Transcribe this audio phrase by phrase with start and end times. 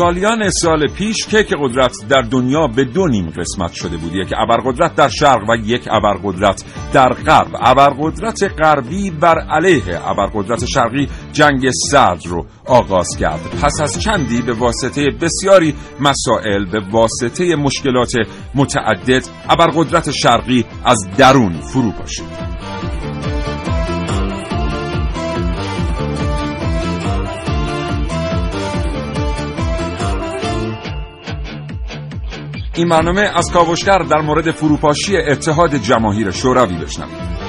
[0.00, 4.14] سالیان سال پیش کیک قدرت در دنیا به دو نیم قسمت شده بود.
[4.14, 7.56] یک ابرقدرت در شرق و یک ابرقدرت در غرب.
[7.60, 13.40] ابرقدرت غربی بر علیه ابرقدرت شرقی جنگ سرد رو آغاز کرد.
[13.62, 18.12] پس از چندی به واسطه بسیاری مسائل به واسطه مشکلات
[18.54, 23.09] متعدد ابرقدرت شرقی از درون فرو پاشید.
[32.80, 37.40] این برنامه از کاوشگر در مورد فروپاشی اتحاد جماهیر شوروی بشنوید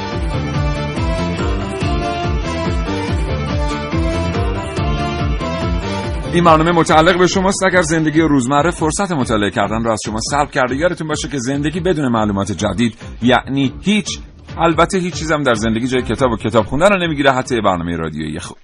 [6.33, 7.63] این برنامه متعلق به شماست.
[7.63, 11.79] اگر زندگی روزمره فرصت مطالعه کردن را از شما سلب کرده یادتون باشه که زندگی
[11.79, 14.19] بدون معلومات جدید یعنی هیچ
[14.57, 17.31] البته هیچ چیزم در زندگی جای کتاب و کتاب خوندن رو نمی‌گیره.
[17.31, 18.57] حتی برنامه رادیویی خوب.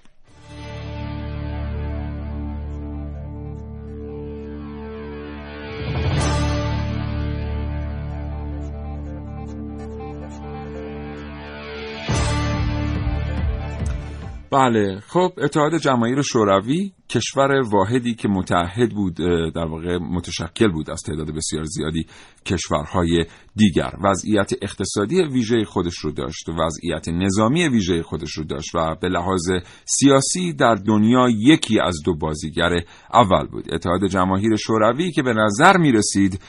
[14.51, 19.15] بله خب اتحاد جماهیر شوروی کشور واحدی که متحد بود
[19.55, 22.05] در واقع متشکل بود از تعداد بسیار زیادی
[22.45, 23.91] کشورهای دیگر.
[24.03, 29.49] وضعیت اقتصادی ویژه خودش رو داشت وضعیت نظامی ویژه خودش رو داشت و به لحاظ
[29.85, 32.71] سیاسی در دنیا یکی از دو بازیگر
[33.13, 33.73] اول بود.
[33.73, 36.41] اتحاد جماهیر شوروی که به نظر می رسید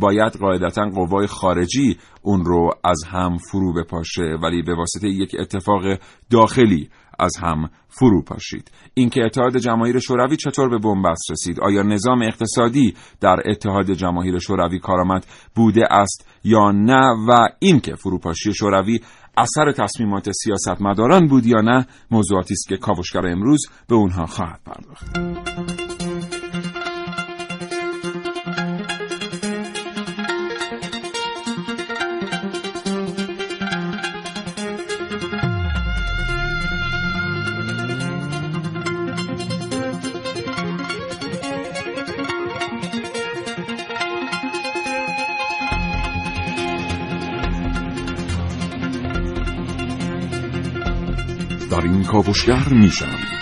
[0.00, 5.82] باید قاعدتا قوای خارجی اون رو از هم فرو بپاشه ولی به واسطه یک اتفاق
[6.30, 6.88] داخلی
[7.18, 8.70] از هم فرو پاشید.
[8.94, 14.78] اینکه اتحاد جماهیر شوروی چطور به بنبست رسید؟ آیا نظام اقتصادی در اتحاد جماهیر شوروی
[14.78, 19.00] کارآمد بوده است یا نه؟ و اینکه فروپاشی شوروی
[19.36, 25.79] اثر تصمیمات سیاستمداران بود یا نه موضوعاتی است که کاوشگر امروز به اونها خواهد پرداخت.
[52.10, 53.40] کاوشگر میشنوید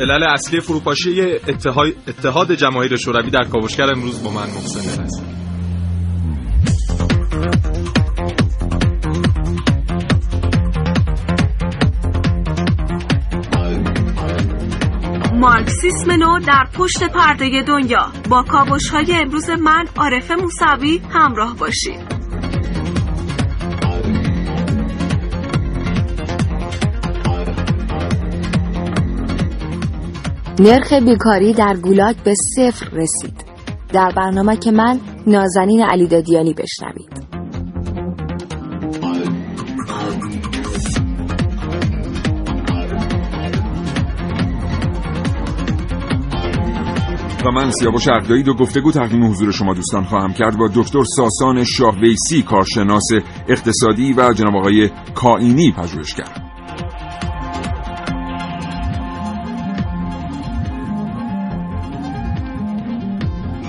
[0.00, 1.22] علل اصلی فروپاشی
[2.08, 5.29] اتحاد, جماهیر شوروی در کاوشگر امروز با من محسن هست
[15.90, 18.12] مارکسیسم نو در پشت پرده دنیا.
[18.30, 22.00] با کاوش های امروز من عارف موسوی همراه باشید.
[30.60, 33.44] نرخ بیکاری در گولاک به صفر رسید.
[33.92, 37.19] در برنامه که من نازنین علی دادیانی بشنوید.
[47.46, 50.58] و من سیاوش اقدایی دو گفتگو تقدیم حضور شما دوستان خواهم کرد.
[50.58, 53.08] با دکتر ساسان شاهویسی کارشناس
[53.48, 56.39] اقتصادی و جناب آقای کائینی پژوهشگر.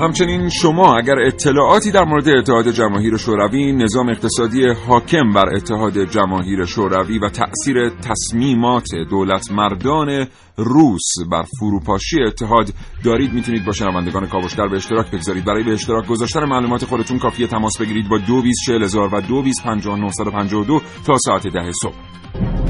[0.02, 6.66] همچنین شما اگر اطلاعاتی در مورد اتحاد جماهیر شوروی نظام اقتصادی حاکم بر اتحاد جماهیر
[6.66, 10.28] شوروی و تأثیر تصمیمات دولت مردان
[10.58, 12.70] روس بر فروپاشی اتحاد
[13.04, 15.46] دارید می‌تونید با شنوندگان کاوشگر به اشتراک بگذارید.
[15.46, 18.44] برای به اشتراک گذاشتن معلومات خودتون کافیه تماس بگیرید با دو
[19.12, 19.22] و
[20.64, 22.61] دو تا ساعت ده صبح.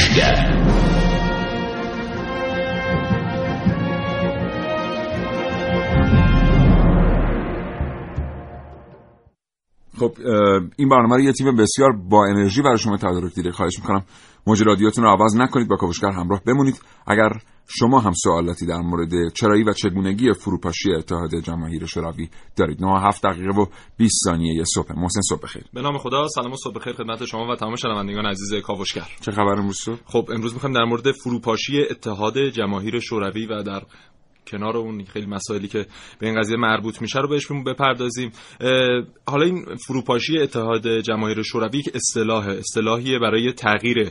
[0.00, 0.60] کاوشگر
[9.98, 10.12] خب
[10.76, 14.04] این برنامه رو یه تیم بسیار با انرژی برای شما تدارک دیده خواهش می‌کنم.
[14.50, 16.80] موج رادیوتون رو عوض نکنید با کاوشگر همراه بمونید.
[17.06, 17.30] اگر
[17.68, 22.84] شما هم سوالاتی در مورد چرایی و چگونگی فروپاشی اتحاد جماهیر شوروی دارید.
[22.84, 23.66] 9 7 دقیقه و
[23.96, 24.92] 20 ثانیه صبح.
[24.92, 25.64] محسن صبح بخیر.
[25.72, 29.08] به نام خدا سلام و صبح بخیر خدمت شما و تمام شنوندگان عزیز کاوشگر.
[29.20, 33.82] چه خبر امروز خب امروز می‌خوایم در مورد فروپاشی اتحاد جماهیر شوروی و در
[34.50, 35.86] کنار اون خیلی مسائلی که
[36.18, 38.32] به این قضیه مربوط میشه رو بهشون بپردازیم.
[39.26, 44.10] حالا این فروپاشی اتحاد جماهیر شوروی یک اصطلاح اصطلاحیه برای تغییر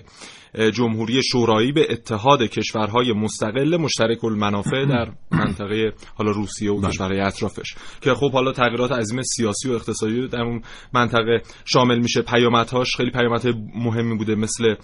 [0.74, 7.76] جمهوری شورایی به اتحاد کشورهای مستقل مشترک المنافع در منطقه حالا روسیه و کشورهای اطرافش.
[8.02, 10.62] که خب حالا تغییرات عظیم سیاسی و اقتصادی در اون
[10.94, 12.96] منطقه شامل میشه پیامدهاش.
[12.96, 14.76] خیلی پیامدهای مهمی بوده مثل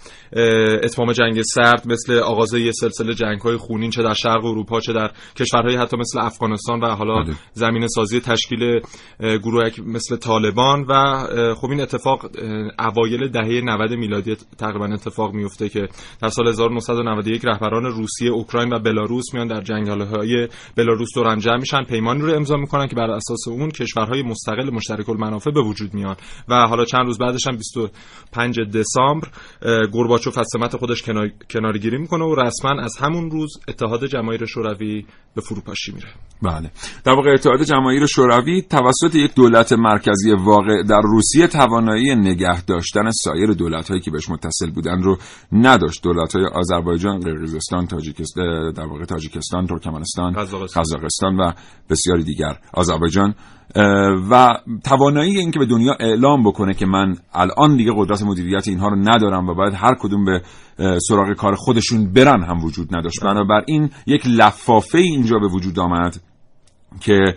[0.82, 5.10] اتمام جنگ سرد مثل آغاز یه سلسله جنگ‌های خونین چه در شرق اروپا چه در
[5.36, 7.34] کشورهای حتی مثل افغانستان و حالا بله.
[7.52, 8.80] زمین سازی تشکیل
[9.20, 11.24] گروه مثل طالبان و
[11.54, 12.30] خب این اتفاق
[12.78, 15.88] اوایل دهه 90 میلادی تقریبا اتفاق میفته که
[16.22, 21.82] در سال 1991 رهبران روسیه، اوکراین و بلاروس میان در جنگالهای بلاروس دور جمع میشن
[21.82, 26.16] پیمانی رو امضا می‌کنن که بر اساس اون کشورهای مستقل مشترک المنافع به وجود میان.
[26.48, 29.28] و حالا چند روز بعدش هم 25 دسامبر
[29.92, 31.02] گورباچوف از سمت خودش
[31.50, 36.08] کنارگیری می‌کنه و رسما از همون روز اتحاد جماهیر شوروی به فروپاشی میره.
[36.42, 36.70] بله.
[37.04, 43.10] در واقع اتحاد جماهیر شوروی توسط یک دولت مرکزی واقع در روسیه توانایی نگه داشتن
[43.10, 45.18] سایر دولت‌هایی که بهش متصل بودن رو
[45.52, 51.36] نداشت دولت‌های آذربایجان، قرقیزستان، تاجیکستان در واقع تاجیکستان، ترکمنستان، قزاقستان.
[51.36, 51.52] و
[51.90, 53.34] بسیاری دیگر آذربایجان.
[54.30, 54.48] و
[54.84, 59.48] توانایی اینکه به دنیا اعلام بکنه که من الان دیگه قدرت مدیریت اینها رو ندارم
[59.48, 60.42] و باید هر کدوم به
[61.08, 63.24] سراغ کار خودشون برن هم وجود نداشت.
[63.24, 66.20] بنابراین یک لفافه اینجا به وجود آمد
[67.00, 67.34] که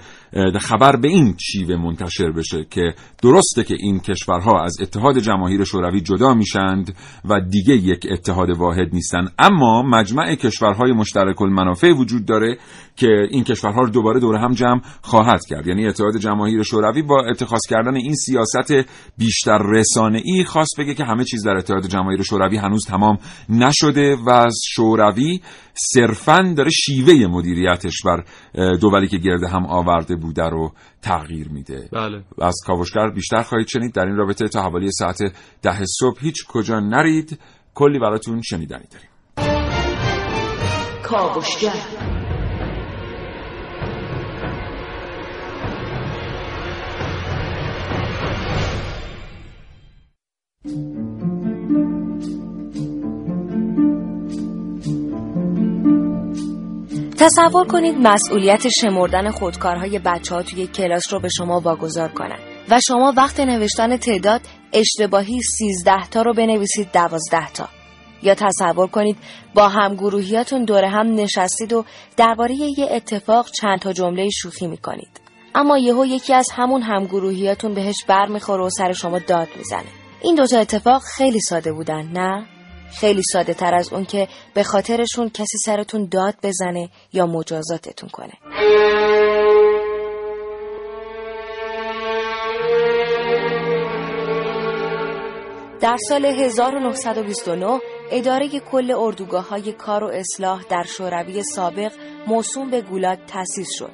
[0.60, 6.02] خبر به این شیوه منتشر بشه که درسته که این کشورها از اتحاد جماهیر شوروی
[6.02, 6.96] جدا میشند
[7.26, 9.28] و دیگه یک اتحاد واحد نیستن.
[9.40, 12.58] اما مجمع کشورهای مشترک المنافع وجود داره
[12.96, 15.68] که این کشورها رو دوباره دور هم جمع خواهد کرد.
[15.68, 21.04] یعنی اتحاد جماهیر شوروی با اتخاذ کردن این سیاست بیشتر رسانه ای خواست بگه که
[21.04, 23.18] همه چیز در اتحاد جماهیر شوروی هنوز تمام
[23.50, 25.42] نشده و شوروی
[25.74, 28.24] صرفا داره شیوه مدیریتش بر
[28.76, 30.72] دولی که گرده هم آورده بوده رو
[31.02, 31.90] تغییر میده.
[31.92, 32.24] بله.
[32.42, 33.94] از کاوشگر بیشتر خواهید شنید.
[33.94, 35.18] در این رابطه تا حوالی ساعت
[35.62, 37.40] ده صبح هیچ کجا نرید.
[37.74, 39.10] کلی براتون شنیدنی داریم.
[41.04, 41.74] کاوشگر.
[57.20, 62.40] تصور کنید مسئولیت شمردن خودکارهای بچه ها توی کلاس رو به شما واگذار کنن
[62.70, 64.42] و شما وقت نوشتن تعداد
[64.74, 67.70] اشتباهی 13 تا رو بنویسید 12 تا.
[68.24, 69.18] یا تصور کنید
[69.56, 71.86] با همگروهیاتون دور هم نشستید و
[72.18, 75.22] درباره یه اتفاق چند تا جمله شوخی می‌کنید.
[75.56, 79.90] اما یهو یکی از همون همگروهیاتون بهش بر می‌خوره و سر شما داد می‌زنه.
[80.22, 82.46] این دوتا اتفاق خیلی ساده بودن نه؟
[83.00, 88.34] خیلی ساده تر از اون که به خاطرشون کسی سرتون داد بزنه یا مجازاتتون کنه.
[95.82, 97.80] در سال 1929
[98.12, 101.92] اداره کل اردوگاه های کار و اصلاح در شوروی سابق
[102.28, 103.92] موسوم به گولاگ تأسیس شد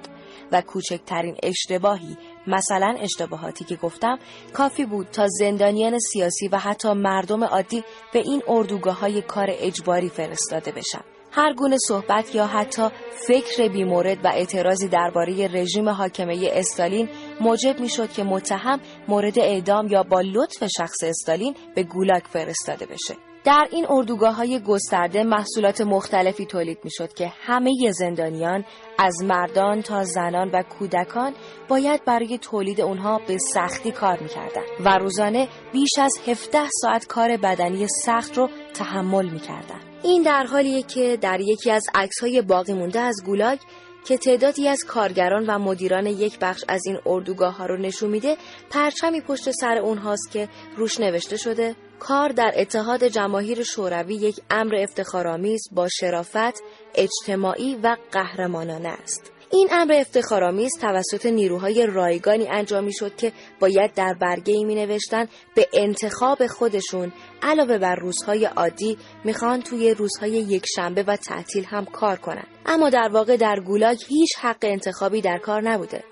[0.52, 4.20] و کوچکترین اشتباهی مثلا اشتباهاتی که گفتم
[4.54, 7.84] کافی بود تا زندانیان سیاسی و حتی مردم عادی
[8.14, 11.02] به این اردوگاه های کار اجباری فرستاده بشن.
[11.32, 12.88] هر گونه صحبت یا حتی
[13.28, 17.10] فکر بیمورد و اعتراضی درباره رژیم حاکمه استالین
[17.42, 22.86] موجب می شد که متهم مورد اعدام یا با لطف شخص استالین به گولاگ فرستاده
[22.86, 23.35] بشه.
[23.46, 28.66] در این اردوگاه های گسترده محصولات مختلفی تولید می شد که همه زندانیان
[28.98, 31.34] از مردان تا زنان و کودکان
[31.68, 37.08] باید برای تولید اونها به سختی کار می کردن و روزانه بیش از 17 ساعت
[37.08, 39.80] کار بدنی سخت رو تحمل می کردن.
[40.04, 43.60] این در حالیه که در یکی از عکس های باقی مونده از گولاگ
[44.06, 48.38] که تعدادی از کارگران و مدیران یک بخش از این اردوگاه ها رو نشون میده
[48.70, 54.76] پرچمی پشت سر اونهاست که روش نوشته شده کار در اتحاد جماهیر شوروی یک امر
[54.76, 56.64] افتخارآمیز با شرافت
[56.96, 59.32] اجتماعی و قهرمانانه است.
[59.52, 65.28] این امر افتخارآمیز توسط نیروهای رایگانی انجام شد که باید در برگه ای می نوشتن
[65.56, 67.14] به انتخاب خودشون.
[67.42, 72.48] علاوه بر روزهای عادی می‌خوان توی روزهای یک شنبه و تعطیل هم کار کنند.
[72.66, 76.04] اما در واقع در گولاگ هیچ حق انتخابی در کار نبوده.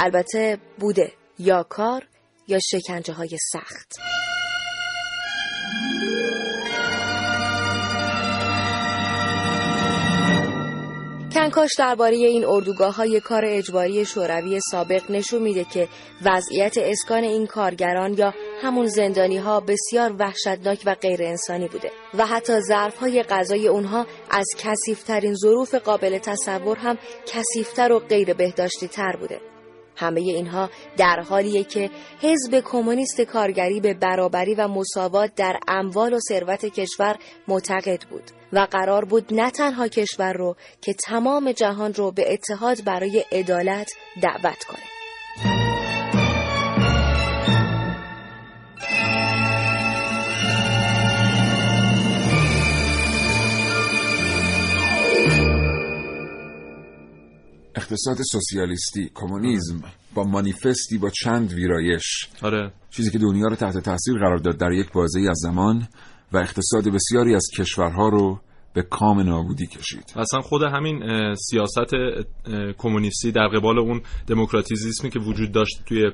[0.00, 1.12] البته بوده.
[1.38, 2.08] یا کار
[2.48, 3.92] یا شکنجه های سخت.
[11.34, 15.88] کنکاش درباره این اردوگاه های کار اجباری شوروی سابق نشون میده که
[16.24, 22.26] وضعیت اسکان این کارگران یا همون زندانی ها بسیار وحشتناک و غیر انسانی بوده و
[22.26, 28.88] حتی ظرف های غذای اونها از کسیفترین ظروف قابل تصور هم کسیفتر و غیر بهداشتی
[28.88, 29.53] تر بوده.
[29.96, 36.18] همه اینها در حالیه که حزب کمونیست کارگری به برابری و مساوات در اموال و
[36.28, 37.16] ثروت کشور
[37.48, 42.84] معتقد بود و قرار بود نه تنها کشور رو که تمام جهان رو به اتحاد
[42.84, 45.63] برای عدالت دعوت کنه.
[57.76, 59.82] اقتصاد سوسیالیستی کمونیسم
[60.14, 62.28] با مانیفستی با چند ویرایش.
[62.42, 62.72] آره.
[62.90, 65.88] چیزی که دنیا رو تحت تاثیر قرار داد در یک بازه از زمان
[66.32, 68.40] و اقتصاد بسیاری از کشورها رو
[68.74, 70.12] به کام نابودی کشید.
[70.16, 71.02] اصلا خود همین
[71.34, 71.94] سیاست
[72.78, 76.10] کمونیستی در قبال اون دموکراتیزیسمی که وجود داشت توی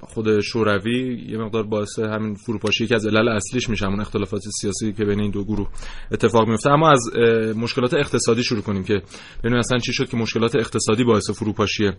[0.00, 4.92] خود شوروی یه مقدار باعث همین فروپاشی که از علل اصلیش میشه اون اختلافات سیاسی
[4.92, 5.68] که بین این دو گروه
[6.12, 6.70] اتفاق میفته.
[6.70, 7.16] اما از
[7.56, 9.02] مشکلات اقتصادی شروع کنیم که
[9.38, 11.90] ببینیم اصلا چی شد که مشکلات اقتصادی باعث فروپاشی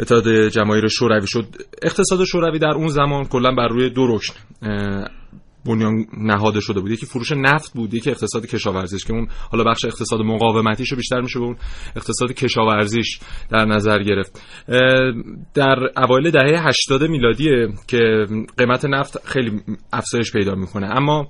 [0.00, 1.46] اتحاد جماهیر شوروی شد.
[1.82, 4.34] اقتصاد شوروی در اون زمان کلا بر روی دو رکن
[5.66, 6.90] بنیان نهاده شده بود.
[6.90, 11.38] یکی فروش نفت بود یکی اقتصاد کشاورزیش که اون حالا بخش اقتصاد مقاومتیش بیشتر میشه
[11.38, 11.56] به اون
[11.96, 13.18] اقتصاد کشاورزیش
[13.50, 14.40] در نظر گرفت.
[15.54, 17.48] در اوایل دهه 80 میلادی
[17.88, 18.26] که
[18.58, 19.60] قیمت نفت خیلی
[19.92, 20.86] افزایش پیدا می‌کنه.
[20.86, 21.28] اما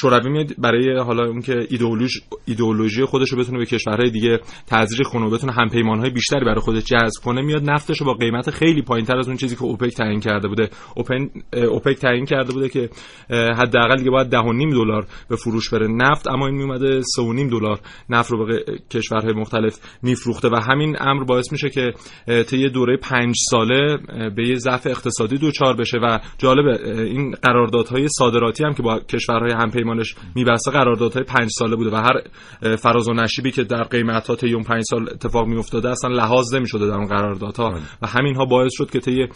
[0.00, 5.06] شوروی میاد برای حالا اون که ایدئولوژی ایدئولوژی خودش رو بتونه به کشورهای دیگه تزریق
[5.08, 8.82] کنه و بتونه همپیمانهای بیشتری برای خودش جذب کنه میاد نفتش رو با قیمت خیلی
[8.82, 10.70] پایینتر از اون چیزی که اوپک تعیین کرده بوده
[11.70, 12.90] اوپک تعیین کرده بوده که
[13.30, 15.86] حداقل دیگه باید 10.5 دلار به فروش بره.
[15.88, 17.80] نفت اما این میومده 3.5 دلار.
[18.10, 21.92] نفت رو به کشورهای مختلف میفروخته و همین امر باعث میشه که
[22.42, 23.98] طی دوره 5 ساله
[24.36, 29.52] به یه ضعف اقتصادی دوچار بشه و جالب این قراردادهای صادراتی هم که با کشورهای
[29.52, 32.22] همپیمانش میبسته قراردادهای 5 ساله بوده و هر
[32.76, 36.54] فراز و نشیبی که در قیمت ها طی اون 5 سال اتفاق میافتاده اصلا لحاظ
[36.54, 37.70] نمی‌شده در اون قراردادها.
[37.70, 37.80] بله.
[38.02, 39.26] و همین ها باعث شد که طی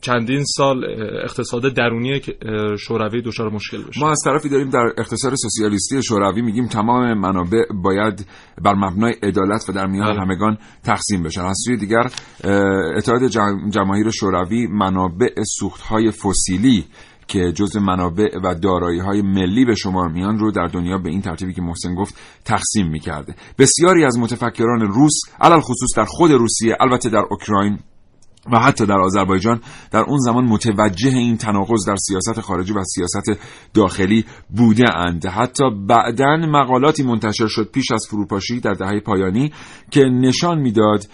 [0.00, 0.84] چندین سال
[1.24, 2.20] اقتصاد درونی
[2.76, 4.00] شوروی دچار مشکل بشه.
[4.00, 8.26] ما از طرفی داریم در اقتصاد سوسیالیستی شوروی میگیم تمام منابع باید
[8.62, 10.20] بر مبنای عدالت و در میان بله.
[10.20, 11.40] همگان تقسیم بشن.
[11.40, 12.10] از سوی دیگر
[12.96, 13.26] اتحاد
[13.70, 15.34] جماهیر شوروی منابع
[15.88, 16.84] های فسیلی
[17.28, 21.20] که جز منابع و دارایی های ملی به شمار میان رو در دنیا به این
[21.20, 22.14] ترتیبی که محسن گفت
[22.44, 23.34] تقسیم می‌کرده.
[23.58, 27.78] بسیاری از متفکران روس علل خصوص در خود روسیه البته در اوکراین
[28.52, 29.60] و حتی در آذربایجان
[29.90, 33.40] در اون زمان متوجه این تناقض در سیاست خارجی و سیاست
[33.74, 34.24] داخلی
[34.56, 39.52] بوده اند حتی بعدا مقالاتی منتشر شد پیش از فروپاشی در دهه پایانی
[39.90, 41.04] که نشان می‌داد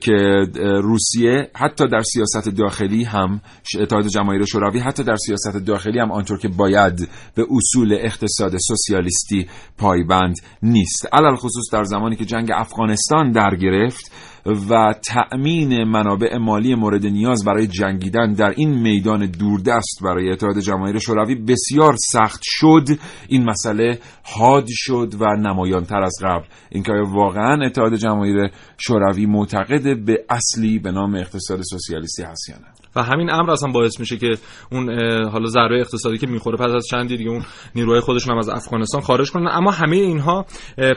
[0.00, 0.46] که
[0.82, 3.40] روسیه حتی در سیاست داخلی هم
[3.80, 9.46] اتحاد جماهیر شوروی حتی در سیاست داخلی هم آنطور که باید به اصول اقتصاد سوسیالیستی
[9.78, 11.08] پایبند نیست.
[11.12, 14.12] علل خصوص در زمانی که جنگ افغانستان در گرفت
[14.46, 20.98] و تأمین منابع مالی مورد نیاز برای جنگیدن در این میدان دوردست برای اتحاد جماهیر
[20.98, 22.86] شوروی بسیار سخت شد.
[23.28, 26.44] این مسئله حاد شد و نمایانتر از قبل.
[26.70, 32.77] اینکه واقعا اتحاد جماهیر شوروی معتقد به اصلی به نام اقتصاد سوسیالیستی هست یا نه
[32.96, 34.36] و همین امر اصلا باعث میشه که
[34.72, 34.90] اون
[35.28, 37.42] حالا ضربه اقتصادی که می‌خوره پس از چندی دیگه اون
[37.74, 39.48] نیروهای خودشون هم از افغانستان خارج کنن.
[39.50, 40.46] اما همه اینها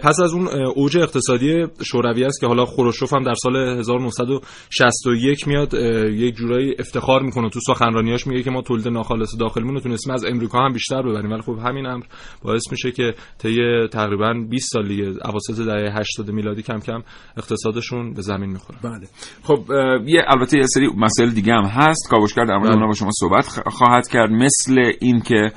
[0.03, 5.74] پس از اون اوج اقتصادی شوروی است که حالا خروشوف هم در سال 1961 میاد
[6.13, 7.50] یک جورایی افتخار می‌کنه.
[7.50, 11.31] تو سخنرانیاش میگه که ما تولید ناخالص داخلیمون رو تونستیم از امریکا هم بیشتر ببریم.
[11.31, 12.03] ولی خب همین امر
[12.43, 17.03] باعث میشه که طی تقریبا 20 سال دیگه اواسط دهه 80 میلادی کم کم
[17.38, 18.79] اقتصادشون به زمین می‌خوره.
[18.83, 19.07] بله.
[19.43, 19.60] خب
[20.05, 22.09] یه البته یه سری مسائل دیگه هم هست.
[22.09, 22.88] کاوشگر در مورد بله.
[22.88, 24.31] با شما صحبت خواهد کرد.
[24.31, 25.51] مثل اینکه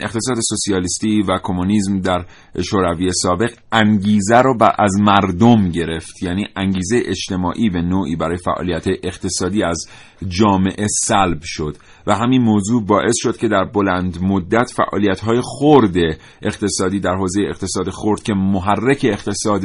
[0.00, 2.24] اقتصاد سوسیالیستی و کمونیسم در
[2.62, 6.22] شوروی سابق انگیزه رو از مردم گرفت.
[6.22, 9.86] یعنی انگیزه اجتماعی به نوعی برای فعالیت اقتصادی از
[10.28, 15.96] جامعه سلب شد و همین موضوع باعث شد که در بلند مدت فعالیت های خرد
[16.42, 19.62] اقتصادی در حوزه اقتصاد خرد که محرک اقتصاد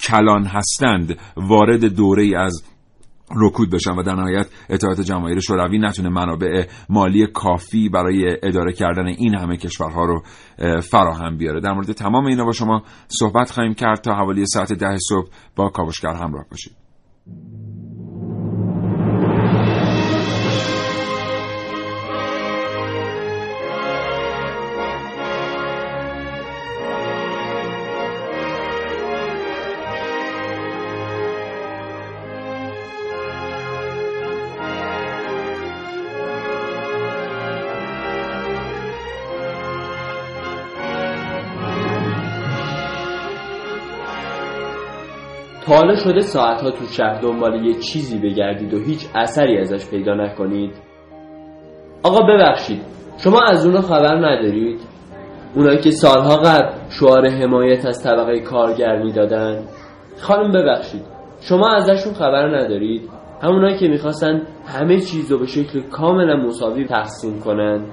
[0.00, 2.62] کلان هستند وارد دوره از
[3.36, 9.06] رکود بشن و در نهایت اطاعت جماهیر شوروی نتونه منابع مالی کافی برای اداره کردن
[9.06, 10.22] این همه کشورها رو
[10.80, 11.60] فراهم بیاره.
[11.60, 15.68] در مورد تمام اینا با شما صحبت خواهیم کرد تا حوالی ساعت ده صبح با
[15.68, 16.72] کاوشگر همراه باشید.
[45.74, 50.74] حالا شده ساعتها تو شهر دنبال یه چیزی بگردید و هیچ اثری ازش پیدا نکنید.
[52.02, 52.82] آقا ببخشید
[53.24, 54.80] شما از اونا خبر ندارید؟
[55.54, 59.64] اونایی که سالها قبل شعار حمایت از طبقه کارگر می‌دادن.
[60.20, 61.02] خانم ببخشید
[61.40, 63.10] شما ازشون خبر ندارید؟
[63.42, 67.84] همونایی که می‌خواستن همه چیز رو به شکل کاملا مساوی تقسیم کنن.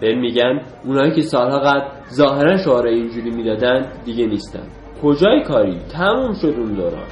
[0.00, 4.66] به میگن اونایی که سالها قبل ظاهرا شعار اینجوری می‌دادن دیگه نیستن.
[5.02, 7.08] کجای کاری؟ تموم شد اون دوران.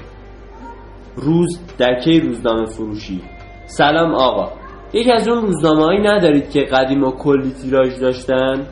[1.16, 3.22] روز در کی روزنامه فروشی.
[3.66, 4.52] سلام آقا.
[4.92, 8.66] یکی از اون روزنامه هایی ندارید که قدیم کلی تیراژ داشتن؟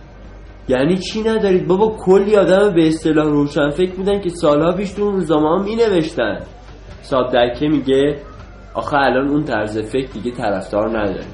[0.69, 5.11] یعنی چی ندارید؟ بابا کلی آدم به اصطلاح روشن فکر بودن که سالها پیش تو
[5.11, 6.41] روزنامه ها می نوشتن
[7.03, 8.17] صاحب درکه میگه
[8.75, 11.25] آخه الان اون طرز فکر دیگه طرفدار نداره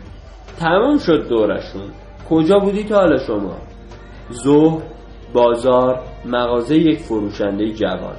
[0.61, 1.91] تموم شد دورشون.
[2.31, 3.57] کجا بودی تا حالا شما؟
[4.33, 4.83] ظهر
[5.33, 8.17] بازار مغازه یک فروشنده جوان.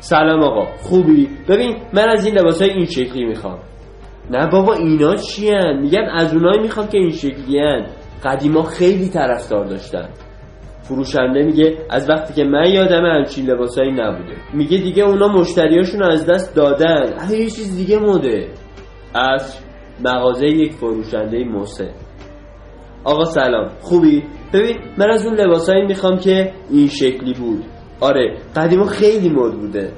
[0.00, 3.58] سلام آقا خوبی؟ ببین من از این لباس های این شکلی می‌خوام.
[4.30, 7.86] نه بابا اینا چی هن؟ میگن از اونایی می‌خوام که این شکلی هن
[8.24, 10.08] قدیما خیلی طرفدار داشتن.
[10.82, 14.36] فروشنده میگه از وقتی که من یادم همچین لباسایی نبوده.
[14.54, 17.14] میگه دیگه اونا مشتریاشون از دست دادن.
[17.30, 18.48] یه چیز دیگه مده
[19.14, 19.58] از
[20.04, 21.90] مغازه یک فروشنده موسه
[23.04, 23.68] آقا سلام.
[23.80, 27.64] خوبی؟ ببین من از اون لباسایی می‌خوام که این شکلی بود.
[28.00, 29.92] آره قدیما خیلی مد بوده.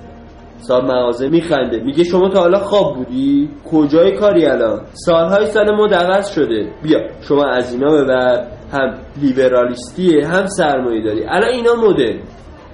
[0.56, 1.82] صاحب مغازه میخنده.
[1.84, 6.72] میگه شما تا حالا خواب بودی؟ کجای کاری الان؟ سالهای سال مد عوض شده.
[6.82, 8.46] بیا شما از اینا ببر.
[8.72, 11.24] هم لیبرالیستیه هم سرمایه داری.
[11.24, 12.20] الان اینا مده.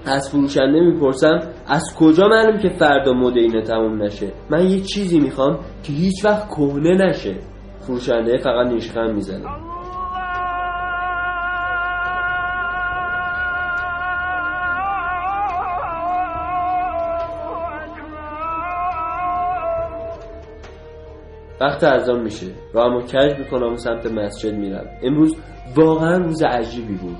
[0.07, 5.21] از فروشنده می‌پرسم از کجا معلوم که فردا مد اینا تموم نشه؟ من یه چیزی
[5.21, 7.35] می‌خوام که هیچ وقت کهنه نشه.
[7.81, 9.45] فروشنده فقط نیشخند می‌زنه.
[21.61, 25.37] وقت اذان میشه راهمو کج می‌کنم و سمت مسجد میرم امروز
[25.77, 27.17] واقعا روز عجیبی بود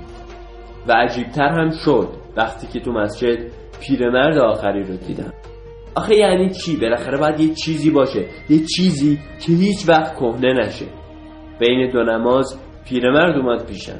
[0.87, 3.37] و عجیبتر هم شد وقتی که تو مسجد
[3.79, 5.33] پیرمرد آخری رو دیدم.
[5.95, 8.25] آخه یعنی چی؟ بالاخره باید یه چیزی باشه.
[8.49, 10.85] یه چیزی که هیچ وقت کهنه نشه.
[11.59, 13.99] بین دو نماز پیرمرد اومد پیشم.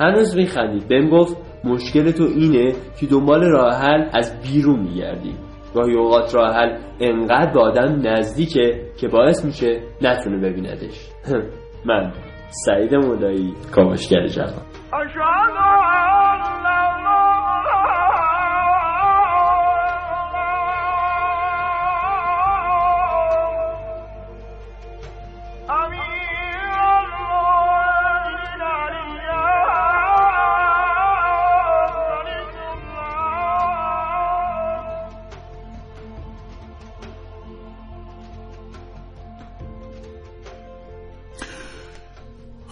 [0.00, 0.88] هنوز میخندید.
[0.88, 5.34] بهم گفت مشکل تو اینه که دنبال راه حل از بیرون میگردی.
[5.76, 11.10] گاهی اوقات راه حل انقدر به آدم نزدیکه که باعث میشه نتونه ببیندش.
[11.88, 12.12] من
[12.48, 14.62] سعید مولایی کامشگر جوان.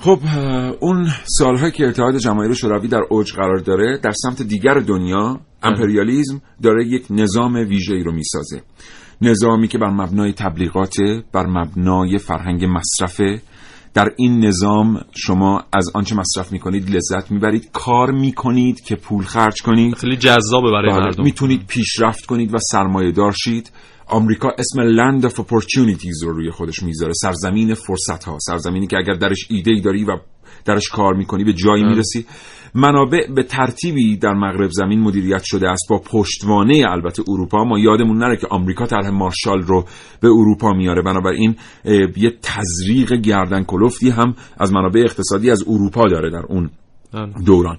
[0.04, 0.18] خب
[0.80, 6.40] اون سالهایی که اتحاد جماهیر شوروی در اوج قرار داره در سمت دیگر دنیا امپریالیزم
[6.62, 8.62] داره یک نظام ویژه‌ای رو می‌سازه.
[9.22, 10.96] نظامی که بر مبنای تبلیغات
[11.32, 13.42] بر مبنای فرهنگ مصرفه
[13.94, 19.62] در این نظام شما از آنچه مصرف می‌کنید لذت می‌برید کار می‌کنید که پول خرج
[19.62, 19.94] کنید.
[19.94, 21.00] خیلی جذابه برای بله.
[21.00, 21.24] مردم.
[21.24, 23.70] می‌تونید پیشرفت کنید و سرمایه دارشید
[24.06, 29.14] آمریکا اسم Land of Opportunities رو روی خودش می‌ذاره سرزمین فرصت ها سرزمینی که اگر
[29.14, 30.18] درش ایده ای داری و
[30.64, 32.26] درش کار می‌کنی به جایی می‌رسی.
[32.74, 35.86] منابع به ترتیبی در مغرب زمین مدیریت شده است.
[35.90, 37.64] با پشتوانه البته اروپا.
[37.64, 39.84] ما یادمون نره که آمریکا طرح مارشال رو
[40.20, 41.02] به اروپا میاره.
[41.02, 41.56] بنابراین
[42.16, 46.70] یه تزریق گردن کلفتی هم از منابع اقتصادی از اروپا داره در اون
[47.46, 47.78] دوران.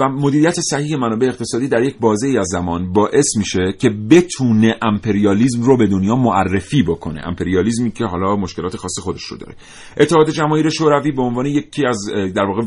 [0.00, 4.74] و مدیریت صحیح منابع اقتصادی در یک بازه ای از زمان باعث میشه که بتونه
[4.82, 7.20] امپریالیزم رو به دنیا معرفی بکنه.
[7.24, 9.54] امپریالیزمی که حالا مشکلات خاص خودش رو داره.
[10.00, 11.98] اتحاد جماهیر شوروی به عنوان یکی از
[12.34, 12.62] در واقع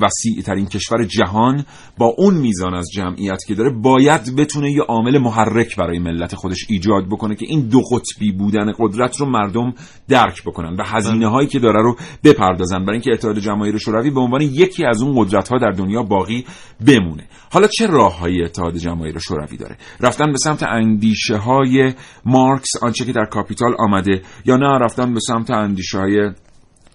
[0.00, 1.64] وسیع ترین کشور جهان
[1.98, 6.66] با اون میزان از جمعیت که داره باید بتونه یه عامل محرک برای ملت خودش
[6.68, 9.72] ایجاد بکنه که این دو قطبی بودن قدرت رو مردم
[10.08, 12.78] درک بکنن و هزینه هایی که داره رو بپردازن.
[12.78, 16.44] برای اینکه اتحاد جماهیر شوروی به عنوان یکی از اون قدرت ها در دنیا باقی
[16.86, 17.28] بمونه.
[17.52, 21.92] حالا چه راه های اتحاد جماهیر شوروی داره؟ رفتن به سمت اندیشه های
[22.24, 26.30] مارکس آنچه که در کاپیتال آمده یا نه رفتن به سمت اندیشه های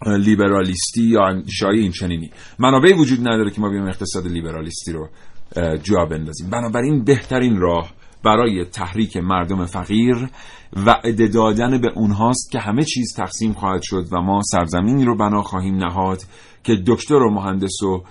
[0.06, 5.10] لیبرالیستی یا اندیشه های این چنینی منابعی وجود نداره که ما بیایم اقتصاد لیبرالیستی رو
[5.84, 6.50] جا بندازیم.
[6.50, 7.91] بنابراین بهترین راه
[8.24, 10.30] برای تحریک مردم فقیر
[10.86, 15.41] وعده دادن به اونهاست که همه چیز تقسیم خواهد شد و ما سرزمینی رو بنا
[15.41, 16.22] خواهیم نهاد
[16.63, 18.04] که دکتر و مهندس و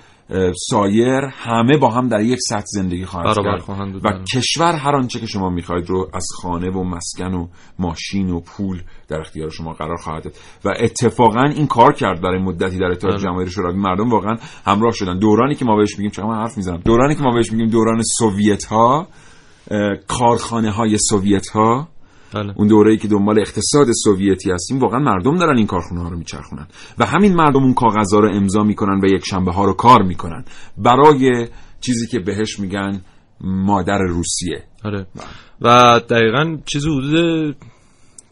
[0.70, 3.68] سایر همه با هم در یک سطح زندگی خواهند کرد.
[3.68, 4.24] و بله.
[4.34, 8.82] کشور هر آنچه که شما می‌خواهید رو از خانه و مسکن و ماشین و پول
[9.08, 10.34] در اختیار شما قرار خواهد داد.
[10.64, 13.22] و اتفاقا این کار کرد برای مدتی در اتحاد بله.
[13.22, 13.76] جماهیر شوروی.
[13.76, 15.18] مردم واقعا همراه شدن.
[15.18, 16.82] دورانی که ما بهش میگیم چقدر حرف می‌زنم.
[16.84, 19.06] دورانی که ما بهش میگیم دوران سوویت ها
[20.08, 21.88] کارخانه های سوویت ها
[22.34, 22.54] بله.
[22.56, 26.66] اون دوره‌ای که دنبال اقتصاد سوویتی هستیم واقعا مردم دارن این کارخونه ها رو میچرخونن
[26.98, 30.44] و همین مردم اون کاغذها رو امضا می‌کنن و یک شنبه ها رو کار می‌کنن
[30.78, 31.48] برای
[31.80, 33.00] چیزی که بهش میگن
[33.40, 35.06] مادر روسیه آره.
[35.60, 37.56] و دقیقا چیزی حدود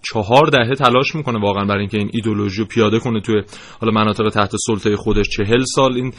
[0.03, 3.43] چهار دهه تلاش می‌کنه واقعا برای اینکه این ایدولوژی رو پیاده کنه توی
[3.81, 6.13] حالا مناطق تحت سلطه خودش چهل سال این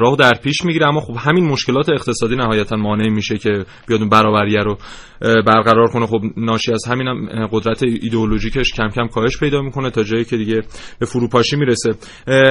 [0.00, 0.86] راه در پیش می‌گیره.
[0.86, 4.78] اما خب همین مشکلات اقتصادی نهایتا مانع میشه که بیاد اون برابریه رو
[5.20, 6.06] برقرار کنه.
[6.06, 10.36] خب ناشی از همین هم قدرت ایدئولوژیکش کم کم کاهش پیدا می‌کنه تا جایی که
[10.36, 10.62] دیگه
[10.98, 11.90] به فروپاشی می‌رسه.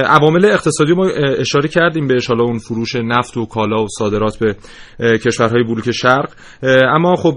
[0.06, 1.06] عوامل اقتصادی ما
[1.38, 4.56] اشاره کردیم بهش حالا اون فروش نفت و کالا و صادرات به
[5.18, 6.30] کشورهای بلوک شرق.
[6.94, 7.34] اما خب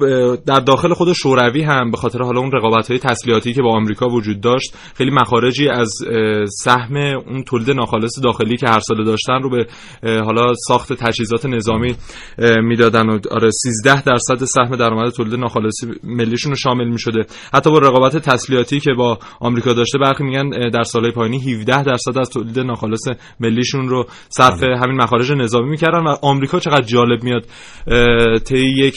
[0.47, 4.07] در داخل خود شوروی هم به خاطر حالا اون رقابت های تسلیحاتی که با آمریکا
[4.07, 5.91] وجود داشت خیلی مخارجی از
[6.63, 9.67] سهم اون تولید ناخالص داخلی که هر ساله داشتن رو به
[10.03, 11.95] حالا ساخت تجهیزات نظامی
[12.61, 17.79] می‌دادن و آره 13 درصد سهم درآمد تولید ناخالص ملیشون رو شامل می‌شده حتی با
[17.79, 22.59] رقابت تسلیحاتی که با آمریکا داشته برخی میگن در سالهای پایانی 17 درصد از تولید
[22.59, 23.07] ناخالص
[23.39, 24.79] ملیشون رو صرف آره.
[24.79, 27.45] همین مخارج نظامی می‌کردن و آمریکا چقدر جالب میاد
[28.39, 28.95] طی یک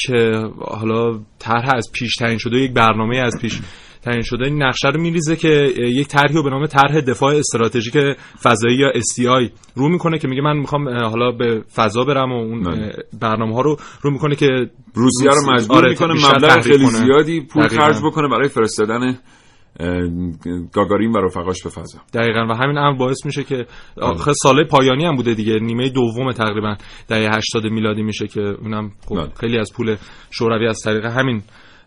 [0.61, 3.61] حالا طرح از پیش تعیین شده یک برنامه از پیش
[4.03, 7.95] تعیین شده این نقشه رو میریزه که یک طرحی رو به نام طرح دفاع استراتژیک
[8.43, 12.63] فضایی یا SDI رو می‌کنه که میگه من می‌خوام حالا به فضا برم و اون
[12.63, 12.93] بله.
[13.21, 14.47] برنامه ها رو رو می‌کنه که
[14.95, 19.19] روسیه رو مجبور آره می‌کنه مبلغ خیلی زیادی پول خرج بکنه برای فرستادن
[20.73, 21.99] گاگارین و رفقاش به فضا.
[22.15, 22.47] دقیقا.
[22.51, 25.59] و همین امر باعث میشه که آخه سال پایانی هم بوده دیگه.
[25.59, 26.77] نیمه دوم تقریبا
[27.09, 29.29] دهه 80 میلادی میشه که اونم خب بله.
[29.41, 29.97] خیلی از پول
[30.31, 31.43] شوروی از طریق همین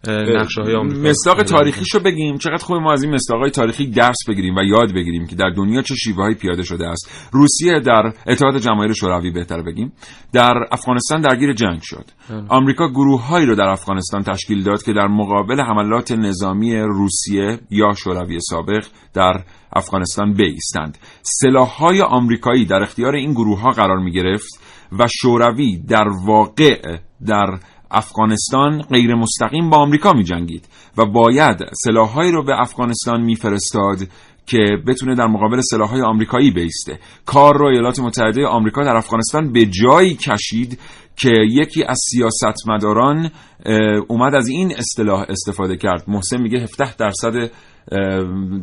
[0.08, 2.38] نقشه های آمریکا مصداق تاریخیشو بگیم.
[2.38, 5.82] چقدر خوب ما از این مصداقهای تاریخی درس بگیریم و یاد بگیریم که در دنیا
[5.82, 7.30] چه شیوه پیاده شده است.
[7.32, 9.94] روسیه در اتحاد جماهیر شوروی بهتر بگیم.
[10.34, 12.06] در افغانستان درگیر جنگ شد.
[12.30, 12.46] بله.
[12.50, 18.40] آمریکا گروههایی رو در افغانستان تشکیل داد که در مقابل حملات نظامی روسیه یا شوروی
[18.40, 19.44] سابق در
[19.76, 20.98] افغانستان بیستند.
[21.22, 24.60] سلاحهای آمریکایی در اختیار این گروه ها قرار می گرفت
[25.00, 27.60] و شوروی در واقع در
[27.94, 33.98] افغانستان غیر مستقیم با آمریکا می جنگید و باید سلاحهایی رو به افغانستان میفرستاد
[34.46, 37.00] که بتونه در مقابل سلاحهای آمریکایی بیسته.
[37.26, 40.80] کار رو ایالات متحده آمریکا در افغانستان به جایی کشید
[41.16, 43.32] که یکی از سیاستمداران
[44.08, 46.04] اومد از این اصطلاح استفاده کرد.
[46.08, 47.52] محسن میگه 17 درصد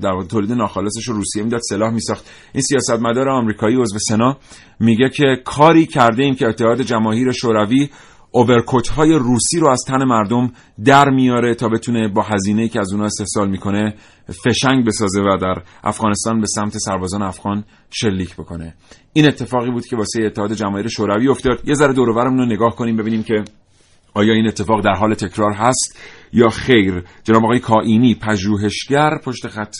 [0.00, 2.30] در تولید ناخالصش رو روسیه می‌داد سلاح میساخت.
[2.54, 4.36] این سیاستمدار آمریکایی عضو سنا
[4.80, 7.88] میگه که کاری کرده ایم که اتحاد جماهیر شوروی
[8.32, 10.52] اوورکوت های روسی رو از تن مردم
[10.84, 13.94] در میاره تا بتونه با هزینه که از اونها استحصال می‌کنه
[14.44, 18.74] فشنگ بسازه و در افغانستان به سمت سربازان افغان شلیک بکنه.
[19.12, 21.68] این اتفاقی بود که واسه اتحاد جماهیر شوروی افتاد.
[21.68, 23.44] یه ذره دور رو نگاه کنیم ببینیم که
[24.14, 25.98] آیا این اتفاق در حال تکرار هست
[26.32, 27.04] یا خیر.
[27.24, 29.76] جناب آقای کائینی پژوهشگر پشت خط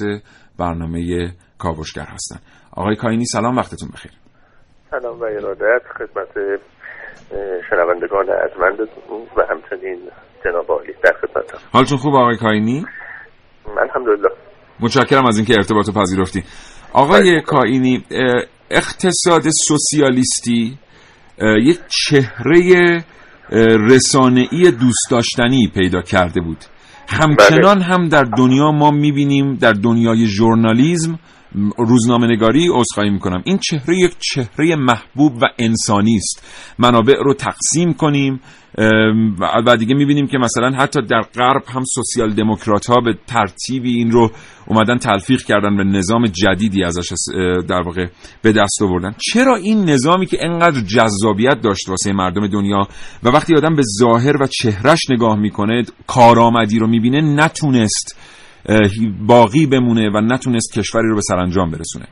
[0.59, 2.37] برنامه کاوشگر هستن.
[2.73, 4.13] آقای کائینی سلام وقتتون بخیر.
[4.91, 6.61] سلام و ارادت خدمت
[7.71, 9.99] شنوندگان ارجمندتون و همچنین
[10.45, 12.85] جناب عالی در خدمتم حالتون خوب آقای کاینی؟
[13.79, 14.29] الحمدلله.
[14.81, 16.45] متشکرم از اینکه ارتباط رو پذیرفتی.
[16.93, 18.05] آقای کاینی
[18.71, 20.79] اقتصاد سوسیالیستی
[21.63, 23.05] یک چهره
[23.91, 26.59] رسانه‌ای دوست داشتنی پیدا کرده بود.
[27.09, 27.85] همچنان بله.
[27.85, 31.19] هم در دنیا ما می‌بینیم در دنیای ژورنالیزم
[31.79, 33.43] روزنامه نگاری عذرخواهی می‌کنم.
[33.45, 36.47] این چهره یک چهره محبوب و انسانی است.
[36.79, 38.41] منابع رو تقسیم کنیم
[39.67, 44.11] و دیگه می‌بینیم که مثلا حتی در غرب هم سوسیال دموکرات ها به ترتیبی این
[44.11, 44.31] رو
[44.67, 47.13] اومدن تلفیق کردن به نظام جدیدی ازش
[47.69, 48.07] در واقع
[48.43, 49.15] به دست آوردن.
[49.33, 52.89] چرا این نظامی که انقدر جذابیت داشت واسه مردم دنیا
[53.23, 58.19] و وقتی آدم به ظاهر و چهرش نگاه می‌کنه کارآمدی رو می‌بینه نتونست
[59.27, 62.07] باقی بمونه و نتونست کشوری رو به سرانجام برسونه.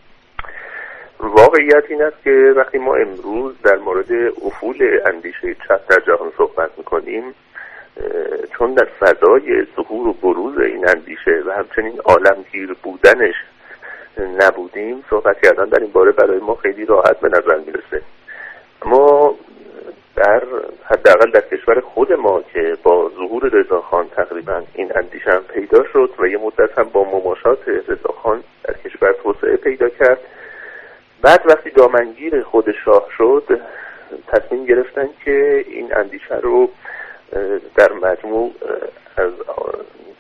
[1.21, 4.13] واقعیت این است که وقتی ما امروز در مورد
[4.47, 7.23] افول اندیشه چپ در جهان صحبت می‌کنیم
[8.59, 13.35] چون در فضای ظهور و بروز این اندیشه و همچنین عالمگیر بودنش
[14.43, 18.03] نبودیم صحبت کردن در این باره برای ما خیلی راحت به نظر می‌رسه.
[18.83, 19.35] اما
[20.19, 20.43] در
[20.85, 26.11] حداقل در کشور خود ما که با ظهور رضاخان تقریبا این اندیشه هم پیدا شد
[26.19, 30.19] و یه مدت هم با مماشات رضاخان در کشور توسعه پیدا کرد.
[31.23, 33.61] بعد وقتی دامنگیر خود شاه شد
[34.27, 36.71] تصمیم گرفتن که این اندیشه رو
[37.77, 38.53] در مجموع
[39.17, 39.33] از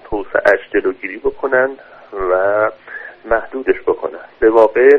[0.04, 1.78] توسعهش جلوگیری بکنند
[2.30, 2.70] و
[3.30, 4.98] محدودش بکنند به واقع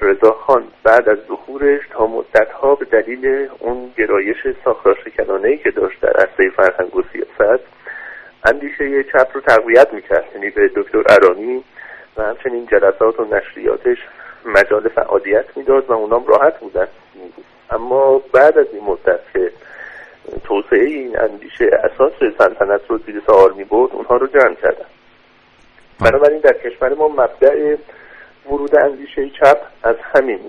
[0.00, 6.50] رضاخان بعد از ظهورش تا مدتها به دلیل اون گرایش ساختارشکنانه که داشت در عرصه
[6.56, 7.62] فرهنگ و سیاست
[8.44, 11.64] اندیشه چپ رو تقویت می‌کرد یعنی به دکتر ارانی
[12.16, 13.98] و همچنین جلسات و نشریاتش
[14.44, 16.88] مجال فعالیت می‌داد و اونام راحت بودن
[17.70, 19.52] اما بعد از این مدت که
[20.44, 24.84] توسعه این اندیشه اساس سلطنت رو زیر سوال می برد اونها رو جمع کردن
[26.00, 26.10] بله.
[26.10, 27.76] بنابراین در کشور ما مبدع
[28.50, 30.40] ورود اندیشه چپ از همین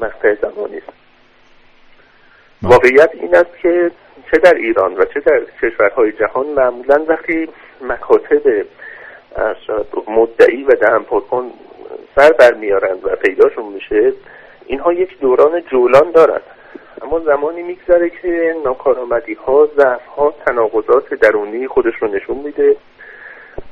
[0.00, 0.86] مقطع زمانی است.
[2.62, 2.72] بله.
[2.72, 3.90] واقعیت این است که
[4.30, 7.48] چه در ایران و چه در کشورهای جهان معمولا وقتی
[7.82, 8.66] مکاتب
[10.08, 11.50] مدعی و دهن پرکن
[12.16, 14.12] سر برمیارند و پیداشون میشه
[14.66, 16.42] اینها یک دوران جولان دارند.
[17.02, 22.76] اما زمانی میگذره که ناکارآمدی ها ضعف ها تناقضات درونی خودش رو نشون میده.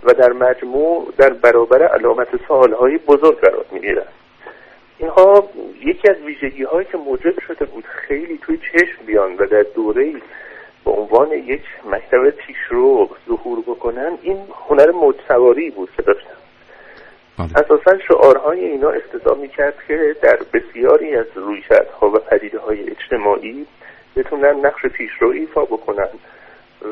[0.04, 4.06] و در مجموع در برابر علامت سوال های بزرگ قرار می‌گیرن
[4.98, 5.48] اینها
[5.84, 10.12] یکی از ویژگی هایی که موجب شده بود خیلی توی چشم بیان و در دوره
[10.84, 14.38] به عنوان یک مکتب پیشرو ظهور بکنن این
[14.68, 16.30] هنر مجسواری بود که داشتن.
[17.38, 17.48] بله.
[17.56, 23.66] اساسا شعارهای اینا اقتضا می‌کرد که در بسیاری از رویکردها و پدیده های اجتماعی
[24.16, 26.08] بتونن نقش پیشرو ایفا بکنن.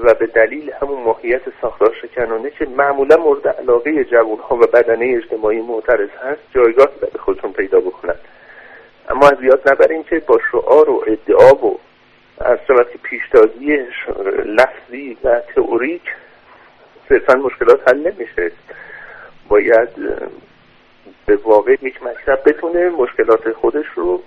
[0.02, 5.60] و به دلیل همون ماهیت ساختار شکنانه که معمولا مورد علاقه جوانها و بدنه اجتماعی
[5.60, 8.14] معترض هست جایگاه به خودشون پیدا بکنن.
[9.08, 11.78] اما از یاد نبرین که با شعار و ادعا و
[12.40, 13.86] از که پیشتازی
[14.44, 16.02] لفظی و تئوریک
[17.08, 18.52] صرفا مشکلات حل نمیشه.
[19.48, 19.88] باید
[21.26, 24.22] به واقع یک مکتب بتونه مشکلات خودش رو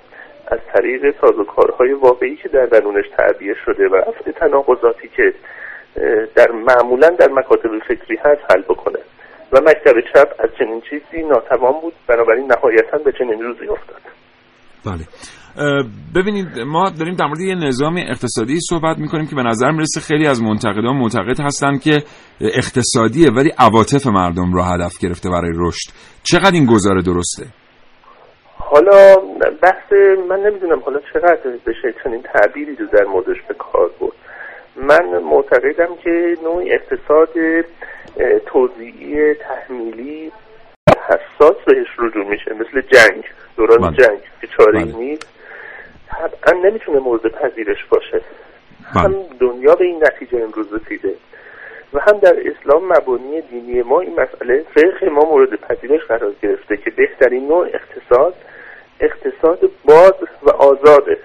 [0.47, 5.33] از طریق سازوکارهای واقعی که در درونش تعبیه شده و افت تناقضاتی که
[6.35, 8.99] در معمولا در مکاتب فکری هست حل بکنه.
[9.53, 11.93] و مکتب چپ از چنین چیزی ناتوان بود.
[12.07, 14.01] بنابراین نهایتا به چنین روزی افتاد.
[14.85, 15.05] بله.
[16.15, 20.27] ببینید ما داریم در مورد یه نظام اقتصادی صحبت می‌کنیم که به نظر می‌رسه خیلی
[20.27, 22.03] از منتقدان معتقد هستن که
[22.41, 25.91] اقتصادیه ولی عواطف مردم رو هدف گرفته برای رشد.
[26.23, 27.45] چقدر این گزاره درسته؟
[28.65, 29.15] حالا
[29.61, 29.93] بحث
[30.29, 34.13] من نمی‌دونم حالا چقدر بشه چنین تعبیری رو در موردش به کار بود
[34.75, 37.29] من معتقدم که نوع اقتصاد
[38.45, 40.31] توضیحی تحمیلی
[41.07, 43.23] حساس بهش رجوع میشه مثل جنگ
[43.57, 43.91] دوران بله.
[43.91, 44.95] جنگ که چاره بله.
[44.95, 45.27] نیست
[46.07, 48.21] طبعا نمی‌تونه مورد پذیرش باشه
[48.95, 49.03] بله.
[49.03, 51.15] هم دنیا به این نتیجه امروز رسیده
[51.93, 56.77] و هم در اسلام مبانی دینی ما این مسئله فقه ما مورد پذیرش قرار گرفته
[56.77, 58.33] که بهترین نوع اقتصاد
[58.99, 61.17] اقتصاد باز و آزاده.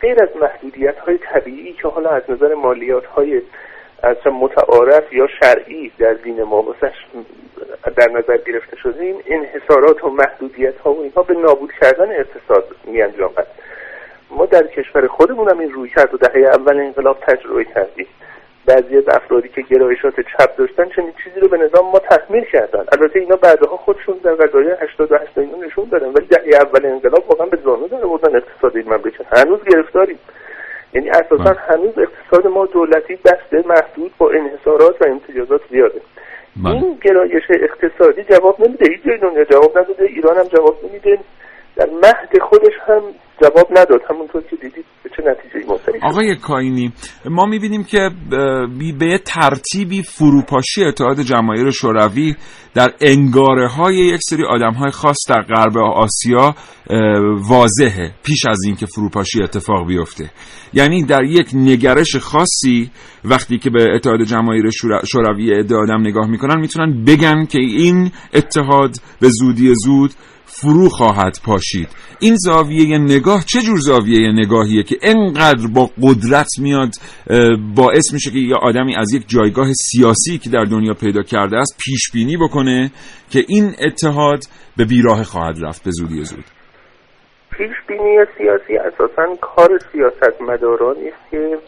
[0.00, 3.42] غیر از محدودیت های طبیعی که حالا از نظر مالیات های
[4.02, 6.74] از متعارف یا شرعی در دین ما
[7.96, 13.02] در نظر گرفته شدیم انحصارات و محدودیت ها و اینها به نابود کردن اقتصاد می
[13.02, 13.46] انجامد
[14.30, 18.06] ما در کشور خودمون هم این روی کرد و دهه اول انقلاب تجربه کردیم.
[18.66, 22.84] بعضی از افرادی که گرایشات چپ داشتن چنین چیزی رو به نظام ما تحمیل کردن.
[22.92, 27.46] البته اینا بعدها خودشون در قضایه 88 اینو نشون دادن ولی دهه اول انقلاب واقعا
[27.46, 29.38] به زانو در آوردن اقتصاد این مملکت.
[29.38, 30.18] هنوز گرفتاریم.
[30.94, 31.58] یعنی اساسا بله.
[31.68, 36.00] هنوز اقتصاد ما دولتی بسته محدود با انحصارات و امتیازات زیاده.
[36.64, 36.74] بله.
[36.74, 38.90] این گرایش اقتصادی جواب نمیده.
[38.90, 40.04] هیچ جای دنیا جواب نداده.
[40.04, 41.18] ایران هم جواب نمیده.
[41.76, 43.02] در مهد خودش هم
[43.42, 44.00] جواب نداد.
[44.10, 46.92] همونطور که دیدید به چه نتیجه منتهی آقای کاینی
[47.30, 48.10] ما می‌بینیم که
[48.98, 52.36] به ترتیبی فروپاشی اتحاد جماهیر شوروی
[52.74, 56.54] در انگاره های یک سری آدم های خاص در غرب آسیا
[57.50, 60.30] واضحه پیش از اینکه فروپاشی اتفاق بیفته.
[60.72, 62.90] یعنی در یک نگرش خاصی
[63.24, 64.70] وقتی که به اتحاد جماهیر
[65.04, 70.10] شوروی ادعا آدم نگاه می‌کنن می‌تونن بگن که این اتحاد به زودی زود
[70.52, 71.88] فرو خواهد پاشید.
[72.20, 76.90] این زاویه نگاه چه جور زاویه نگاهیه که انقدر با قدرت میاد
[77.76, 81.78] باعث میشه که یه آدمی از یک جایگاه سیاسی که در دنیا پیدا کرده است
[81.84, 82.90] پیش بینی بکنه
[83.30, 84.40] که این اتحاد
[84.76, 86.44] به بیراه خواهد رفت به زودی زود.
[87.50, 91.58] پیش بینی سیاسی اساسا کار سیاست مدارانی است که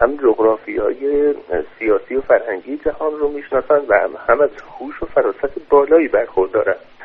[0.00, 1.34] هم جغرافی های
[1.78, 3.94] سیاسی و فرهنگی جهان رو می‌شناسند و
[4.28, 6.95] هم از هوش و فراست بالایی برخوردارند.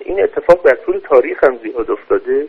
[0.00, 2.48] این اتفاق در طول تاریخ هم زیاد افتاده.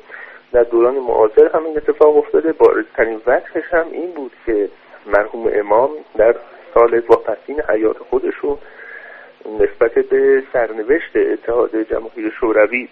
[0.52, 2.52] در دوران معاصر هم این اتفاق افتاده.
[2.52, 4.70] بارزترین وجهش هم این بود که
[5.06, 6.36] مرحوم امام در
[6.74, 8.60] سال واپسین حیات خودش رو
[9.60, 12.90] نسبت به سرنوشت اتحاد جماهیر شوروی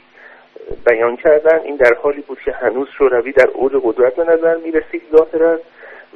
[0.87, 1.59] بیان کردن.
[1.59, 5.59] این در حالی بود که هنوز شوروی در اوج قدرت به نظر می رسید ظاهرا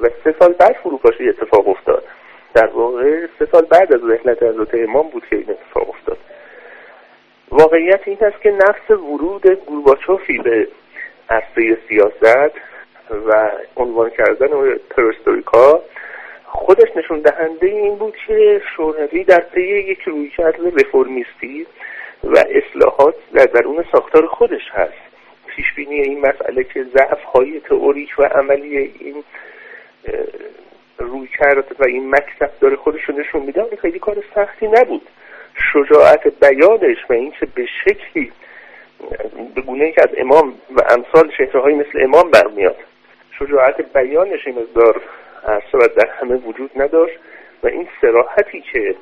[0.00, 2.04] و سه سال بعد فروپاشی اتفاق افتاد.
[2.54, 6.18] در واقع سه سال بعد از رحلت حضرت امام بود که این اتفاق افتاد.
[7.50, 10.68] واقعیت این است که نفس ورود گورباچوفی به
[11.30, 12.52] عرصه سیاست
[13.26, 15.82] و عنوان کردن پرستوریکا
[16.44, 21.66] خودش نشون دهنده این بود که شوروی در طی یک رویکرد رفرمیستی
[22.24, 25.08] و اصلاحات در درون ساختار خودش هست.
[25.46, 29.24] پیش بینی این مسئله که ضعف های تئوریک و عملی این
[30.98, 31.28] روی
[31.78, 35.02] و این مکتب داره خودش رو نشون میده خیلی کار سختی نبود.
[35.72, 38.32] شجاعت بیانش و اینکه به شکلی
[39.54, 42.76] به گونه که از امام و امثال شهرهایی مثل امام برمیاد
[43.38, 45.02] شجاعت بیانش این مقدار
[45.74, 47.18] و در همه وجود نداشت
[47.62, 48.94] و این سراحتی که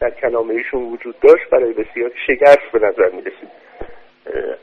[0.00, 3.48] در کلام ایشون وجود داشت برای بسیار شگرف به نظر می رسید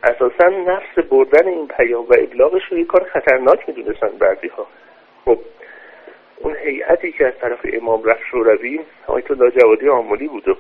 [0.04, 4.68] اساسا نفس بردن این پیام و ابلاغش رو یک کار خطرناک می دونستن بعضی ها
[5.26, 5.40] خب
[6.38, 10.58] اون هیئتی که از طرف امام رفت شوروی آیت الله جوادی آمولی بود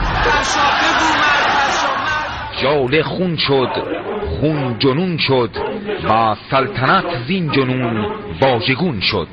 [2.63, 3.69] جاله خون شد
[4.39, 5.49] خون جنون شد
[6.09, 8.05] و سلطنت زین جنون
[8.41, 9.27] واژگون شد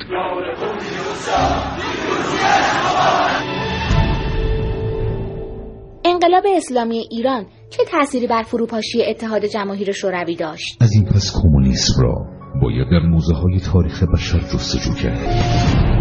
[6.08, 12.02] انقلاب اسلامی ایران چه تأثیری بر فروپاشی اتحاد جماهیر شوروی داشت؟ از این پس کمونیسم
[12.02, 12.14] را
[12.62, 15.95] باید در موزه های تاریخ بشر جستجو کرد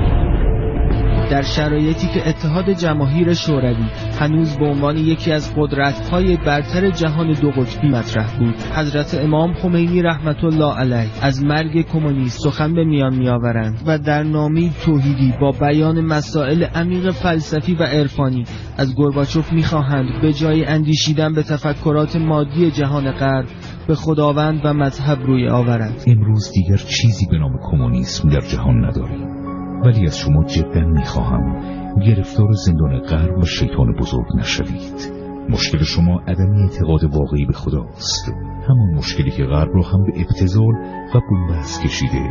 [1.31, 3.85] در شرایطی که اتحاد جماهیر شوروی
[4.19, 8.55] هنوز به عنوان یکی از قدرت‌های برتر جهان دو قطبی مطرح بود.
[8.75, 14.23] حضرت امام خمینی رحمت الله علیه از مرگ کمونیست سخن به میان میآورند و در
[14.23, 18.43] نامی توحیدی با بیان مسائل عمیق فلسفی و عرفانی
[18.77, 23.45] از گورباچوف می‌خواهند به جای اندیشیدن به تفکرات مادی جهان غرب
[23.87, 26.03] به خداوند و مذهب روی آورند.
[26.07, 29.44] امروز دیگر چیزی به نام کمونیسم در جهان نداریم.
[29.83, 31.59] ولی از شما جدا می‌خواهم.
[31.99, 35.11] گرفتار زندان غرب و شیطان بزرگ نشوید.
[35.49, 38.33] مشکل شما عدم اعتقاد واقعی به خداست.
[38.69, 40.73] همان مشکلی که غرب را هم به ابتزال
[41.15, 42.29] و بومبست کشیده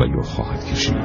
[0.00, 0.96] و یا خواهد کشید.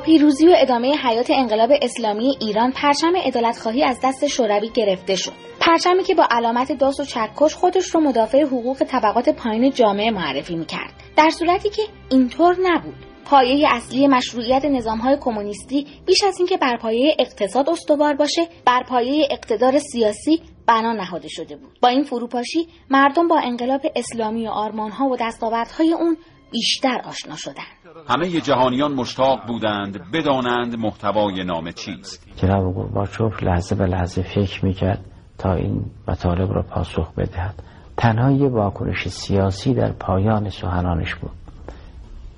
[0.00, 5.32] پیروزی و ادامه حیات انقلاب اسلامی ایران پرچم عدالتخواهی از دست شوروی گرفته شد.
[5.60, 10.56] پرچمی که با علامت داس و چکش خودش رو مدافع حقوق طبقات پایین جامعه معرفی
[10.56, 10.92] می‌کرد.
[11.16, 12.94] در صورتی که اینطور نبود.
[13.24, 19.28] پایه اصلی مشروعیت نظامهای کمونیستی بیش از اینکه بر پایه اقتصاد استوار باشه بر پایه
[19.30, 21.78] اقتدار سیاسی بنا نهاده شده بود.
[21.82, 26.16] با این فروپاشی مردم با انقلاب اسلامی و آرمانها و دستاوردهای اون
[26.50, 27.77] بیشتر آشنا شدند.
[28.08, 32.26] همه جهانیان مشتاق بودند بدانند محتوای نامه چیست.
[32.36, 35.04] جناب گورباچوف لحظه به لحظه فکر می‌کرد
[35.38, 37.62] تا این مطالب را پاسخ بدهد.
[37.96, 41.30] تنها یه واکنش سیاسی در پایان سخنانش بود.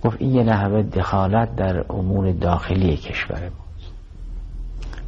[0.04, 3.92] گفت این یه نحوه دخالت در امور داخلی کشور بود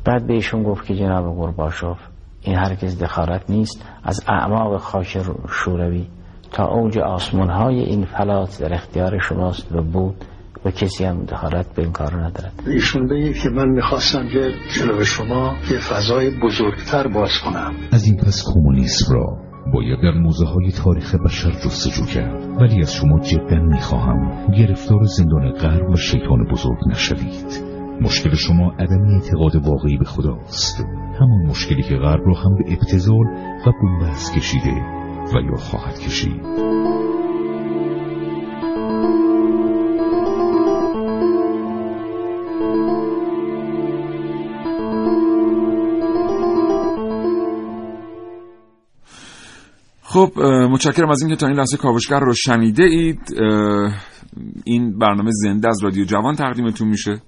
[0.05, 1.99] بعد به ایشون گفت که جناب گورباچوف
[2.43, 6.07] این هرگز دخالت نیست از اعماق خاک شوروی
[6.53, 10.25] تا اوج آسمان های این فلات در اختیار شماست و بود
[10.65, 12.53] و کسی هم دخالت به این کار ندارد.
[12.67, 17.75] ایشون بگید که من می‌خواستم که جلو شما یه فضای بزرگتر باز کنم.
[17.93, 19.37] از این پس کمونیسم را
[19.75, 22.61] باید در موزه های تاریخ بشر جستجو کرد.
[22.61, 27.73] ولی از شما جدا می‌خواهم گرفتار زندان غرب و شیطان بزرگ نشوید.
[28.01, 30.85] مشکل شما عدم اعتقاد واقعی به خداست.
[31.21, 33.27] همان مشکلی که غرب را هم به ابتزال
[33.67, 34.83] و بنبست کشیده
[35.35, 36.43] و یا خواهد کشید.
[50.13, 50.33] خب
[50.71, 53.35] متشکرم از اینکه تا این لحظه کاوشگر رو شنیده اید.
[54.65, 57.23] این برنامه زنده از رادیو جوان تقدیمتون میشه.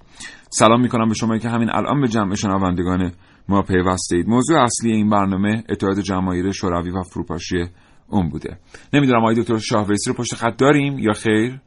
[0.51, 3.12] سلام می‌کنم به شما که همین الان به جمع شنوندگان
[3.49, 7.64] ما پیوسته اید موضوع اصلی این برنامه اتحاد جماهیر شوروی و فروپاشی
[8.09, 8.59] اون بوده.
[8.93, 11.61] نمی‌دونم آقای دکتر شاهویسی رو پشت خط داریم یا خیر؟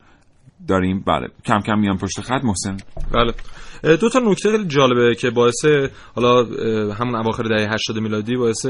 [0.68, 1.28] داریم؟ بله.
[1.46, 2.78] کم کم میان پشت خط محسن.
[3.14, 3.34] بله.
[3.84, 5.66] دو تا نکته خیلی جالبه که باعث
[6.16, 6.44] حالا
[6.94, 8.66] همون اواخر دهه 80 میلادی باعث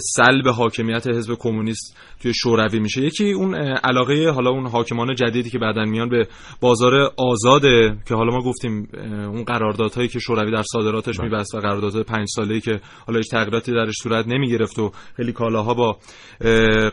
[0.00, 3.02] سلب حاکمیت حزب کمونیست توی شوروی میشه.
[3.02, 3.54] یکی اون
[3.84, 6.28] علاقه حالا اون حاکمان جدیدی که بعدن میان به
[6.60, 12.04] بازار آزاده که حالا ما گفتیم اون قراردادهایی که شوروی در صادراتش میبست و قراردادهای
[12.04, 15.98] 5 ساله‌ای که حالا هیچ تغییراتی درش صورت نمی‌گرفت و خیلی کالاها با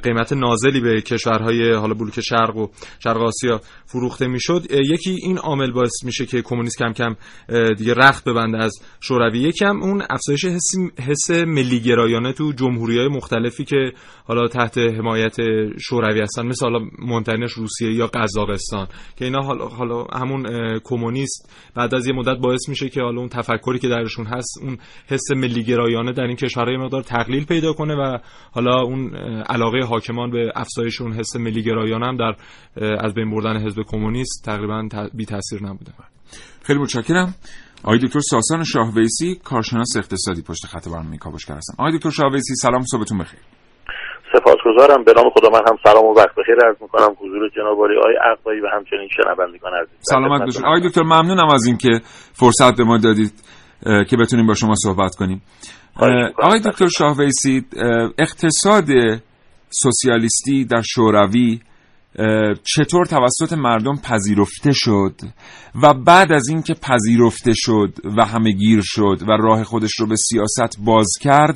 [0.04, 2.68] قیمت نازلی به کشورهای حالا بلوک شرق و
[3.04, 4.62] شرق آسیا فروخته می‌شد.
[4.72, 7.16] یکی این عامل باعث میشه که کمونیست کم کم
[7.74, 9.40] دیگه رخت ببنده از شوروی.
[9.40, 10.72] یکم اون افزایش حس
[11.08, 13.94] حس ملی گرایانه تو جمهوری های مختلفی که
[14.26, 15.36] حالا تحت حمایت
[15.80, 16.80] شوروی هستن مثل حالا
[17.56, 20.46] روسیه یا قزاقستان که اینا حالا, حالا همون
[20.84, 24.78] کمونیست بعد از یه مدت باعث میشه که حالا اون تفکری که درشون هست اون
[25.08, 28.18] حس ملی گرایانه در این کشورهای مقدار تقلیل پیدا کنه و
[28.52, 29.16] حالا اون
[29.50, 32.36] علاقه حاکمان به افزایش اون حس ملی گرایانه هم در
[33.00, 35.92] از بین بردن حزب کمونیست تقریبا بی تاثیر نبوده.
[36.64, 37.34] خیلی متشکرم.
[37.84, 42.82] آقای دکتر ساسان شاهویسی کارشناس اقتصادی پشت خط برنامه کاوشگر هستن آقای دکتر شاهویسی سلام
[42.82, 43.40] صبحتون بخیر.
[44.34, 45.04] سپاسگزارم.
[45.04, 47.16] به نام خدا من هم سلام و وقت بخیر عرض می‌کنم.
[47.20, 49.98] حضور جناب آقای عقبایی و همچنین شنوندگان عزیز.
[50.02, 50.66] سلامت باشید.
[50.66, 51.90] آقای دکتر ممنونم از اینکه
[52.34, 53.34] فرصت به ما دادید
[54.10, 55.42] که بتونیم با شما صحبت کنیم.
[56.38, 57.66] آقای دکتر شاهویسی
[58.20, 58.86] اقتصاد
[59.70, 61.60] سوسیالیستی در شوروی
[62.64, 65.16] چطور توسط مردم پذیرفته شد
[65.84, 70.16] و بعد از اینکه پذیرفته شد و همه گیر شد و راه خودش رو به
[70.16, 71.56] سیاست باز کرد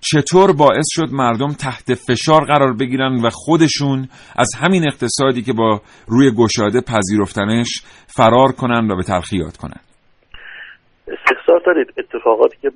[0.00, 5.80] چطور باعث شد مردم تحت فشار قرار بگیرن و خودشون از همین اقتصادی که با
[6.08, 7.82] روی گشاده پذیرفتنش
[8.16, 9.80] فرار کنن و به تلخیات کنن؟
[11.08, 11.88] استفسار دارید.
[11.98, 12.70] اتفاقاتی که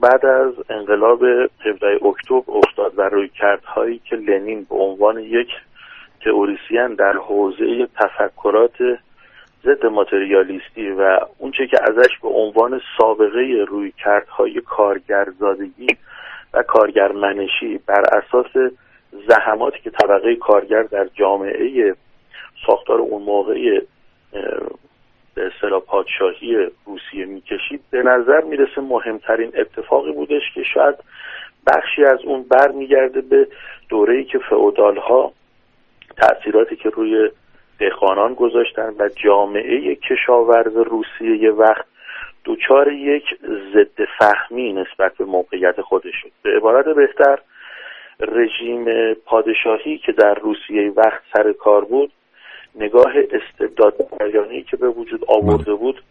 [0.00, 5.48] بعد از انقلاب 17 اکتبر افتاد و روی کردهایی که لنین به عنوان یک
[6.26, 8.76] تئوریسین در حوزه تفکرات
[9.64, 15.96] ضد ماتریالیستی و اونچه که ازش به عنوان سابقه روی کردهای کارگرزادگی
[16.54, 18.72] و کارگرمنشی بر اساس
[19.28, 21.94] زحماتی که طبقه کارگر در جامعه
[22.66, 23.80] ساختار اون موقعی
[25.34, 26.56] به اصطلاح پادشاهی
[26.86, 30.94] روسیه می‌کشید به نظر می‌رسه مهمترین اتفاقی بودش که شاید
[31.66, 33.48] بخشی از اون برمیگرده به
[33.88, 34.98] دوره‌ای که فئودال
[36.22, 37.30] ها تأثیراتی که روی
[37.78, 41.84] دهقانان گذاشتن و جامعه کشاورز روسیه یه وقت
[42.44, 43.24] دوچار یک
[43.74, 46.30] ضد فهمی نسبت به موقعیت خودش شد.
[46.42, 47.38] به عبارت بهتر
[48.20, 52.12] رژیم پادشاهی که در روسیه وقت سر کار بود
[52.74, 53.94] نگاه استبداد
[54.70, 56.02] که به وجود آورده بود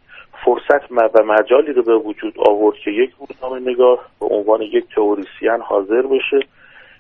[0.46, 5.62] فرصت و مجالی رو به وجود آورد که یک روزنامه نگاه به عنوان یک تئوریسین
[5.62, 6.40] حاضر بشه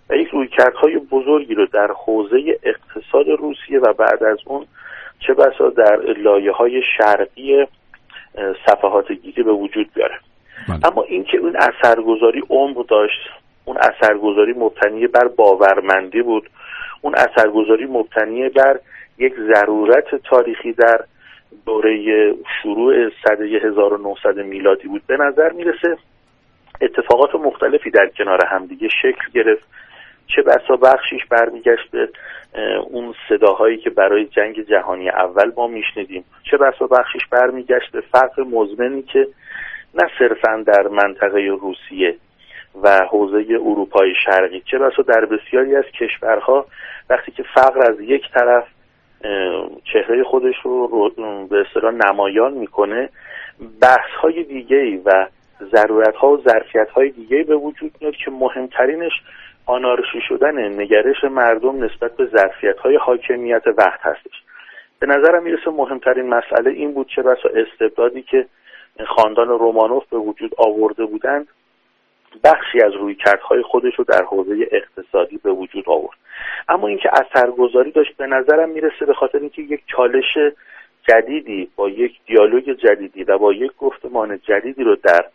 [0.10, 4.66] و یک رویکردهای بزرگی رو در حوزه اقتصاد روسیه و بعد از اون
[5.20, 7.66] چه بسا در لایه های شرقی
[8.66, 10.16] صفحات دیگه به وجود بیاره.
[10.84, 13.30] اما اینکه اون اثرگذاری عمر داشت
[13.66, 16.50] اون اثرگذاری مبتنی بر باورمندی بود
[17.02, 18.80] اون اثرگذاری مبتنی بر
[19.18, 21.00] یک ضرورت تاریخی در
[21.66, 25.98] دوره شروع سده 1900 میلادی بود به نظر می‌رسه
[26.82, 29.68] اتفاقات مختلفی در کنار همدیگه شکل گرفت.
[30.28, 32.10] چه بسا بخشیش برمیگشت به
[32.90, 36.26] اون صداهایی که برای جنگ جهانی اول ما میشنیدیم.
[36.52, 39.28] چه بسا بخشیش برمیگشت به فقر مزمنی که
[39.94, 42.16] نه صرفا در منطقه روسیه
[42.84, 44.62] و حوزه اروپای شرقی.
[44.72, 46.66] چه بسا در بسیاری از کشورها
[47.10, 48.64] وقتی که فقر از یک طرف
[49.94, 51.10] چهره خودش رو
[51.50, 53.10] به اصطلاح نمایان می‌کنه
[53.82, 55.26] بحث های دیگه و
[55.72, 59.12] ضرورت ها و ظرفیت های دیگه به وجود میاد که مهمترینش
[59.66, 64.42] آنارشی شدن نگرش مردم نسبت به ظرفیت های حاکمیت وقت هستش.
[65.00, 68.46] به نظرم می‌رسه مهمترین مسئله این بود چه بسا استبدادی که
[69.08, 71.48] خاندان رومانوف به وجود آورده بودند
[72.44, 76.18] بخشی از رویکردهای خودش رو در حوزه اقتصادی به وجود آورد.
[76.70, 80.38] اما اینکه اثرگذاری داشت به نظرم می‌رسه به خاطر اینکه یک چالش
[81.08, 85.26] جدیدی با یک دیالوگ جدیدی و با یک گفتمان جدیدی رو در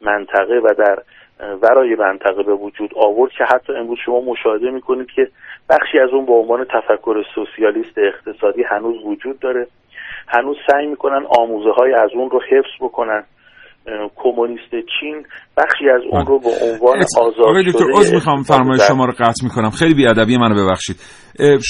[0.00, 0.98] منطقه و در
[1.40, 5.28] ورای منطقه به وجود آورد که حتی امروز شما مشاهده می‌کنید که
[5.70, 9.66] بخشی از اون به عنوان تفکر سوسیالیست اقتصادی هنوز وجود داره.
[10.28, 13.24] هنوز سعی می‌کنن آموزه های از اون رو حفظ بکنن.
[14.16, 14.70] کمونیست
[15.00, 15.22] چین
[15.56, 19.70] بخشی از اون رو به عنوان آزاد دکتر عذر می‌خوام فرمایش شما رو قطع می‌کنم.
[19.70, 20.96] خیلی بیادبی منو ببخشید.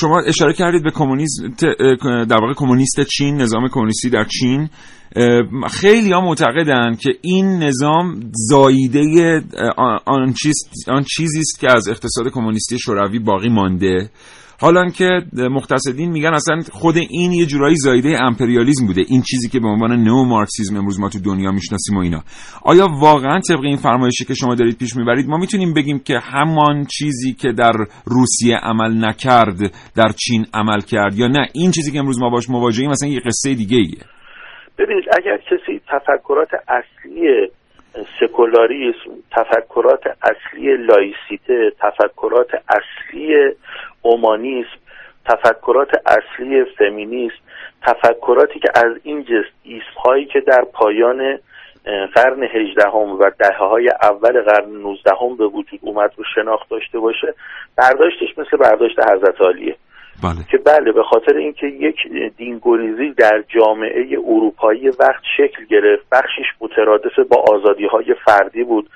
[0.01, 1.55] شما اشاره کردید به کمونیسم
[2.25, 4.69] در واقع کمونیست چین نظام کمونیستی در چین.
[5.71, 9.43] خیلی ها معتقدن که این نظام زاییده
[10.07, 10.55] آن, چیز،
[10.89, 14.11] آن چیزی است که از اقتصاد کمونیستی شوروی باقی مانده.
[14.61, 19.61] حالا که مختصدین میگن اصلا خود این یه جورایی زایده امپریالیزم بوده این چیزی که
[19.61, 22.23] به عنوان نو مارکسیزم امروز ما تو دنیا می‌شناسیم و اینا.
[22.65, 26.85] آیا واقعا طبق این فرمایشی که شما دارید پیش می‌برید ما می‌تونیم بگیم که همان
[26.85, 27.73] چیزی که در
[28.05, 29.59] روسیه عمل نکرد
[29.97, 33.21] در چین عمل کرد یا نه؟ این چیزی که امروز ما باش مواجهیم مثلا یه
[33.21, 34.03] قصه دیگه ایه
[34.79, 37.49] ببینید اگر کسی تفکرات اصلی
[38.21, 43.35] سکولاریسم تفکرات اصلی لایسیته تفکرات اصلی
[44.07, 44.79] اومانیسم
[45.25, 47.37] تفکرات اصلی فمینیسم
[47.83, 51.39] تفکراتی که از این جست ایسم هایی که در پایان
[52.15, 57.35] قرن هجدهم و دهه های اول قرن نوزدهم به وجود اومد رو شناخت داشته باشه
[57.77, 59.77] برداشتش مثل برداشت حضرت عالیه
[60.23, 60.45] بله.
[60.51, 61.97] که بله به خاطر اینکه یک
[62.37, 68.91] دینگونیزی در جامعه اروپایی وقت شکل گرفت بخشش مترادف با آزادی های فردی بود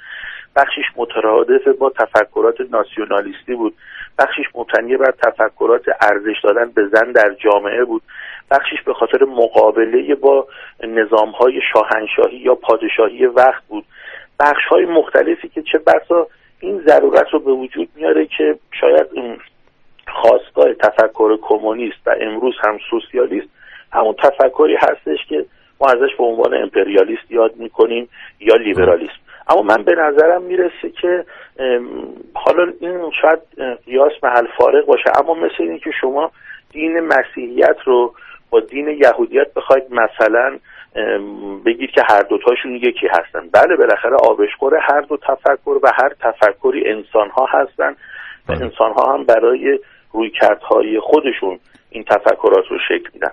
[0.57, 3.75] بخشش مترادف با تفکرات ناسیونالیستی بود
[4.19, 8.03] بخشش مبتنی بر تفکرات ارزش دادن به زن در جامعه بود.
[8.51, 10.47] بخشش به خاطر مقابله با
[10.83, 13.85] نظام های شاهنشاهی یا پادشاهی وقت بود.
[14.41, 16.27] بخش های مختلفی که چه بسا
[16.61, 19.07] این ضرورت رو به وجود میاره که شاید
[20.09, 23.49] خواستگاه تفکر کمونیست و امروز هم سوسیالیست
[23.93, 25.45] همون تفکری هستش که
[25.81, 28.09] ما ازش به عنوان امپریالیست یاد می‌کنیم
[28.41, 31.24] یا لیبرالیست اما من به نظرم می‌رسه که
[32.34, 33.38] حالا این شاید
[33.86, 36.30] قیاس محل فارغ باشه اما مثل اینه که شما
[36.72, 38.14] دین مسیحیت رو
[38.51, 40.59] با دین یهودیت بخواید مثلا
[41.66, 43.48] بگید که هر دوتاشون یکی هستن.
[43.53, 47.90] بله بالاخره آبشخور هر دو تفکر و هر تفکری انسان ها هستن.
[47.90, 47.94] و
[48.48, 48.62] بله.
[48.62, 49.78] انسان ها هم برای
[50.12, 51.59] رویکردهای خودشون
[51.90, 53.30] این تفکرات رو شکل میدن.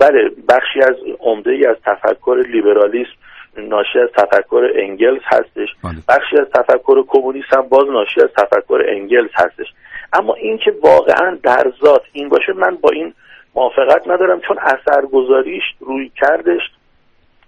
[0.00, 3.12] بله بخشی از عمده ای از تفکر لیبرالیسم
[3.56, 5.68] ناشی از تفکر انگلز هستش.
[6.08, 9.66] بخشی از تفکر کمونیست هم باز ناشی از تفکر انگلز هستش.
[10.12, 13.14] اما اینکه واقعا در ذات این باشه من با این
[13.54, 16.60] موافقت ندارم چون اثرگذاریش روی کردش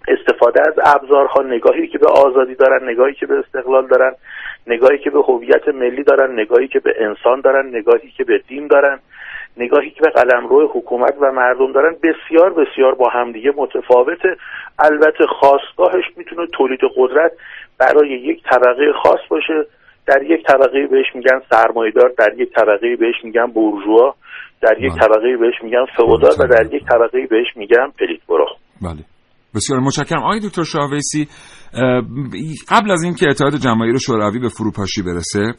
[0.08, 4.12] استفاده از ابزارها نگاهی که به آزادی دارن نگاهی که به استقلال دارن
[4.66, 8.66] نگاهی که به هویت ملی دارن نگاهی که به انسان دارن نگاهی که به دین
[8.66, 8.98] دارن.
[9.56, 14.36] نگاهی که به قلمرو حکومت و مردم دارن بسیار بسیار با همدیگه متفاوته.
[14.78, 17.32] البته خواستگاهش می‌تونه تولید قدرت
[17.78, 19.66] برای یک طبقه خاص باشه.
[20.06, 24.14] در یک طبقه بهش میگن سرمایدار در یک طبقه بهش میگن بورژوا
[24.62, 28.46] در یک طبقه بهش میگن فئودال و در یک طبقه بهش میگن پلیتبرو
[28.82, 29.04] بله.
[29.54, 30.22] بسیار متشکرم.
[30.22, 31.28] آقای دکتر شاویسی
[32.68, 35.54] قبل از اینکه اتحاد جماهیر شوروی به فروپاشی برسه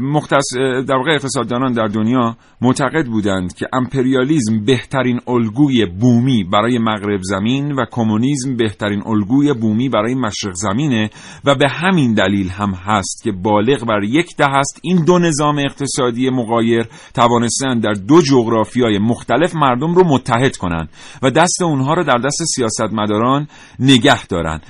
[0.00, 0.56] مختص
[0.88, 7.72] در واقع اقتصاددانان در دنیا معتقد بودند که امپریالیزم بهترین الگوی بومی برای مغرب زمین
[7.72, 11.10] و کمونیسم بهترین الگوی بومی برای مشرق زمینه
[11.44, 14.80] و به همین دلیل هم هست که بالغ بر یک ده است.
[14.82, 20.88] این دو نظام اقتصادی مقایر توانستند در دو جغرافیای مختلف مردم رو متحد کنند
[21.22, 23.48] و دست اونها رو در دست سیاستمداران
[23.78, 24.60] نگه دارن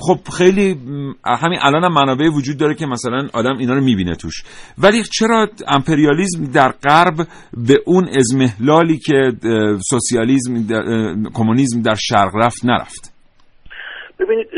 [0.00, 0.76] خب خیلی
[1.24, 4.42] همین الان هم منابع وجود داره که مثلا آدم اینا رو می‌بینه توش.
[4.78, 7.14] ولی چرا امپریالیزم در غرب
[7.68, 9.32] به اون ازمهلالی که
[9.90, 10.52] سوسیالیزم
[11.34, 13.12] کمونیسم در شرق رفت نرفت؟
[14.18, 14.48] ببینید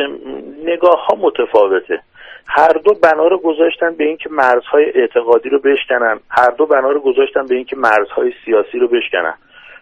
[0.64, 2.02] نگاه ها متفاوته.
[2.48, 6.20] هر دو بنا رو گذاشتن به اینکه مرزهای اعتقادی رو بشکنن.
[6.30, 9.34] هر دو بنا رو گذاشتن به اینکه مرزهای سیاسی رو بشکنن.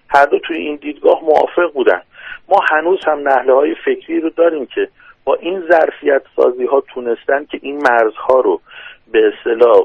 [0.08, 2.00] هر دو توی این دیدگاه موافق بودن.
[2.48, 4.88] ما هنوز هم نحله های فکری رو داریم که
[5.26, 8.60] با این ظرفیت سازی ها تونستن که این مرزها رو
[9.12, 9.84] به اصطلاح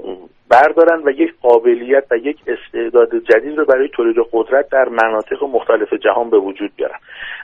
[0.50, 5.94] بردارن و یک قابلیت و یک استعداد جدید رو برای تولید قدرت در مناطق مختلف
[5.94, 6.98] جهان به وجود بیارن.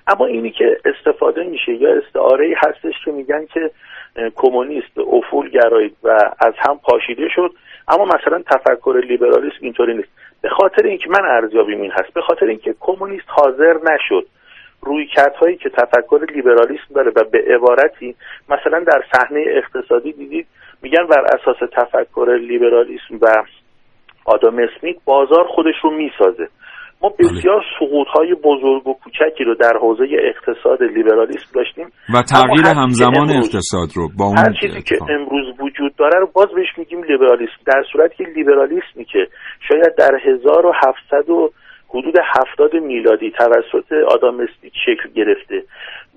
[0.07, 3.71] اما اینی که استفاده میشه یا استعاره هستش که میگن که
[4.35, 7.51] کمونیست افول گرایید و از هم پاشیده شد
[7.87, 10.09] اما مثلا تفکر لیبرالیسم اینطوری نیست.
[10.41, 14.27] به خاطر اینکه من ارزیابیم این هست به خاطر اینکه کمونیست حاضر نشد
[14.82, 15.07] روی
[15.41, 18.15] هایی که تفکر لیبرالیسم داره و به عبارتی
[18.49, 20.47] مثلا در صحنه اقتصادی دیدید
[20.82, 23.28] میگن بر اساس تفکر لیبرالیسم و
[24.25, 26.47] آدم اسمیت بازار خودش رو می‌سازه.
[27.01, 27.30] ما بله.
[27.30, 31.86] بسیار سقوط های بزرگ و کوچکی رو در حوزه اقتصاد لیبرالیسم داشتیم.
[32.13, 36.47] و تغییر همزمان اقتصاد رو با اون هر چیزی که امروز وجود داره رو باز
[36.55, 37.61] بهش میگیم لیبرالیسم.
[37.65, 39.28] در صورتی که لیبرالیسمی که
[39.67, 41.51] شاید در 1700 و
[41.89, 45.63] حدود هفتاد میلادی توسط آدام اسمیت شکل گرفته.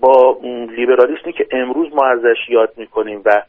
[0.00, 0.38] با
[0.76, 3.42] لیبرالیسمی که امروز ما ازش یاد می‌کنیم و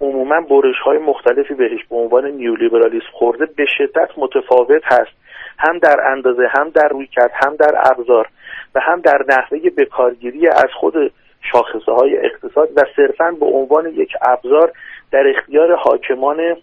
[0.00, 5.12] عموما برش های مختلفی بهش به عنوان نیو لیبرالیسم خورده به شدت متفاوت هست.
[5.58, 8.28] هم در اندازه هم در رویکرد هم در ابزار
[8.74, 11.12] و هم در نحوه بکارگیری از خود
[11.52, 14.72] شاخصه های اقتصاد و صرفا به عنوان یک ابزار
[15.10, 16.56] در اختیار حاکمان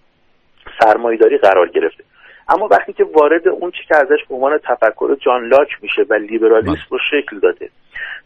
[0.80, 2.03] سرمایداری قرار گرفته.
[2.50, 6.14] اما وقتی که وارد اون چی که ازش به عنوان تفکر جان لاک میشه و
[6.14, 7.70] لیبرالیسم رو شکل داده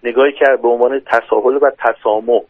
[0.03, 2.41] نگاهی که به عنوان تساهل و تسامح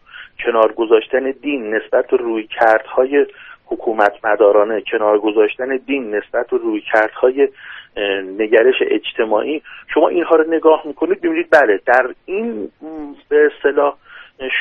[0.46, 3.26] کنار گذاشتن دین نسبت به روی کردهای
[3.66, 7.50] حکومت مدارانه کنار گذاشتن دین نسبت به روی کردهای
[8.40, 9.62] نگرش اجتماعی
[9.94, 12.72] شما اینها رو نگاه می‌کنید ببینید بله در این
[13.30, 13.96] به اصطلاح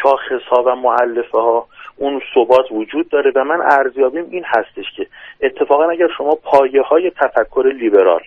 [0.03, 5.07] شاخص ها و معلفه ها اون ثبات وجود داره و من ارزیابیم این هستش که
[5.43, 8.21] اتفاقا اگر شما پایه های تفکر لیبرال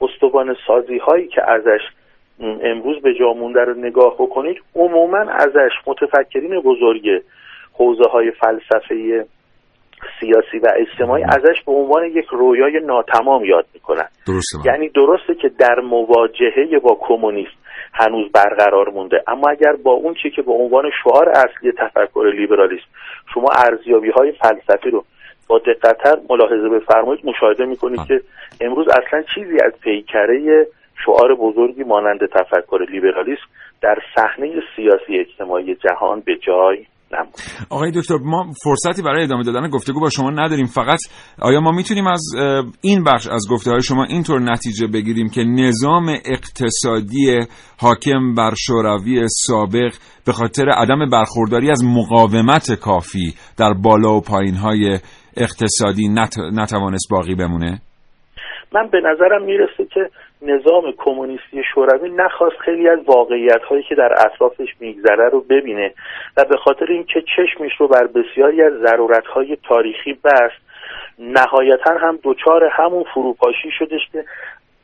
[0.00, 1.80] استوان سازی هایی که ازش
[2.40, 7.22] امروز به جا مونده رو نگاه بکنید عموما ازش متفکرین بزرگ
[7.72, 9.26] حوزه های فلسفه
[10.20, 14.08] سیاسی و اجتماعی ازش به عنوان یک رویای ناتمام یاد می‌کنن.
[14.26, 17.60] درسته یعنی درسته که در مواجهه با کمونیسم
[17.92, 22.86] هنوز برقرار مونده اما اگر با اون چی که به عنوان شعار اصلی تفکر لیبرالیسم
[23.34, 25.04] شما ارزیابی های فلسفی رو
[25.50, 28.20] با دقتتر ملاحظه بفرمایید مشاهده می‌کنید که
[28.60, 30.66] امروز اصلا چیزی از پیکره
[31.04, 33.42] شعار بزرگی مانند تفکر لیبرالیسم
[33.80, 36.86] در صحنه سیاسی اجتماعی جهان به جای
[37.70, 40.98] آقای دکتر ما فرصتی برای ادامه دادن گفتگو با شما نداریم فقط
[41.38, 42.22] آیا ما می‌تونیم از
[42.80, 47.38] این بخش از گفته های شما اینطور نتیجه بگیریم که نظام اقتصادی
[47.78, 49.92] حاکم بر شوروی سابق
[50.26, 54.98] به خاطر عدم برخورداری از مقاومت کافی در بالا و پایین های
[55.36, 56.38] اقتصادی نت...
[56.38, 57.80] نتوانست باقی بمونه؟
[58.72, 60.10] من به نظرم می‌رسه که
[60.42, 65.94] نظام کمونیستی شوروی نخواست خیلی از واقعیت هایی که در اطرافش میگذره رو ببینه
[66.36, 70.70] و به خاطر اینکه چشمش رو بر بسیاری از ضرورت های تاریخی بست
[71.18, 74.24] نهایتا هم دچار همون فروپاشی شدش که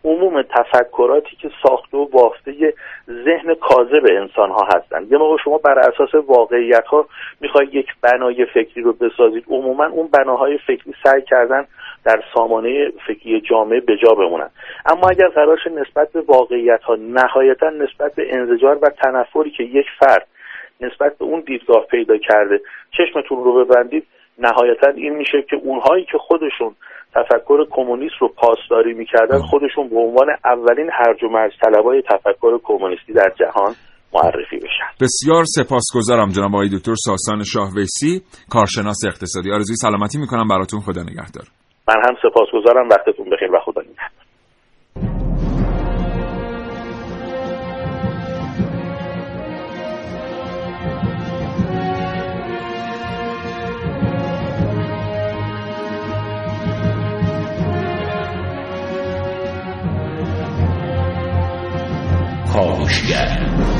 [0.04, 2.74] عموم تفکراتی که ساخته و بافته
[3.24, 7.06] ذهن کاذب انسان ها هستند یه موقع شما بر اساس واقعیت ها
[7.40, 11.66] می‌خوای یک بنای فکری رو بسازید عموما اون بناهای فکری سعی کردن
[12.06, 14.50] در سامانه فکری جامعه به جا بمونن.
[14.86, 19.86] اما اگر قرارش نسبت به واقعیت ها نهایتا نسبت به انزجار و تنفری که یک
[20.00, 20.26] فرد
[20.80, 22.60] نسبت به اون دیدگاه پیدا کرده
[22.96, 24.06] چشمتون رو ببندید
[24.38, 26.74] نهایتا این میشه که اونهایی که خودشون
[27.14, 33.12] تفکر کمونیست رو پاسداری می‌کردن خودشون به عنوان اولین هرج و مرج طلبای تفکر کمونیستی
[33.12, 33.74] در جهان
[34.14, 34.88] معرفی بشن.
[35.00, 39.52] بسیار سپاسگزارم جناب آقای دکتر ساسان شاهویسی کارشناس اقتصادی.
[39.52, 40.48] آرزوی سلامتی می‌کنم.
[40.48, 41.44] براتون خدا نگهدار.
[41.88, 44.26] من هم سپاسگزارم وقتتون بخیر و خدا نگهدار.
[62.52, 63.75] کاوشگر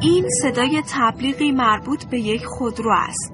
[0.00, 3.32] این صدای تبلیغی مربوط به یک خودرو است.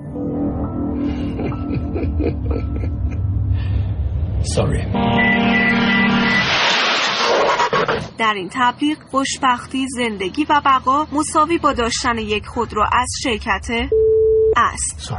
[8.19, 13.69] در این تبلیغ خوشبختی زندگی و بقا مساوی با داشتن یک خودرو از شرکت
[14.57, 15.13] است.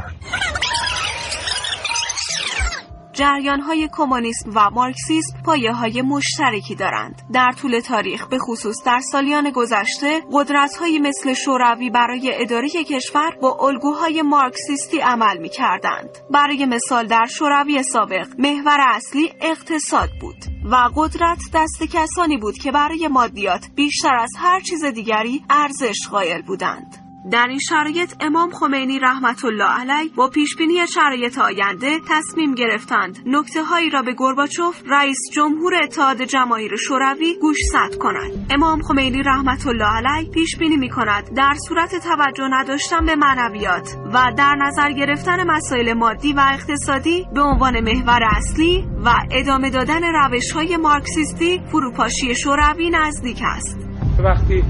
[3.14, 7.22] جریان های کمونیسم و مارکسیسم پایه های مشترکی دارند.
[7.32, 13.30] در طول تاریخ به خصوص در سالیان گذشته قدرت های مثل شوروی برای اداره کشور
[13.42, 16.18] با الگوهای مارکسیستی عمل می کردند.
[16.30, 20.36] برای مثال در شوروی سابق محور اصلی اقتصاد بود
[20.70, 26.42] و قدرت دست کسانی بود که برای مادیات بیشتر از هر چیز دیگری ارزش قائل
[26.42, 27.03] بودند.
[27.30, 33.64] در این شرایط امام خمینی رحمت الله علیه با پیشبینی شرایط آینده تصمیم گرفتند نکته
[33.64, 38.46] هایی را به گورباچوف رئیس جمهور اتحاد جماهیر شوروی گوشزد کنند.
[38.50, 43.96] امام خمینی رحمت الله علیه پیش بینی می کند در صورت توجه نداشتن به معنویات
[44.12, 50.02] و در نظر گرفتن مسائل مادی و اقتصادی به عنوان محور اصلی و ادامه دادن
[50.02, 53.78] روش های مارکسیستی فروپاشی شوروی نزدیک است.
[54.24, 54.64] وقتی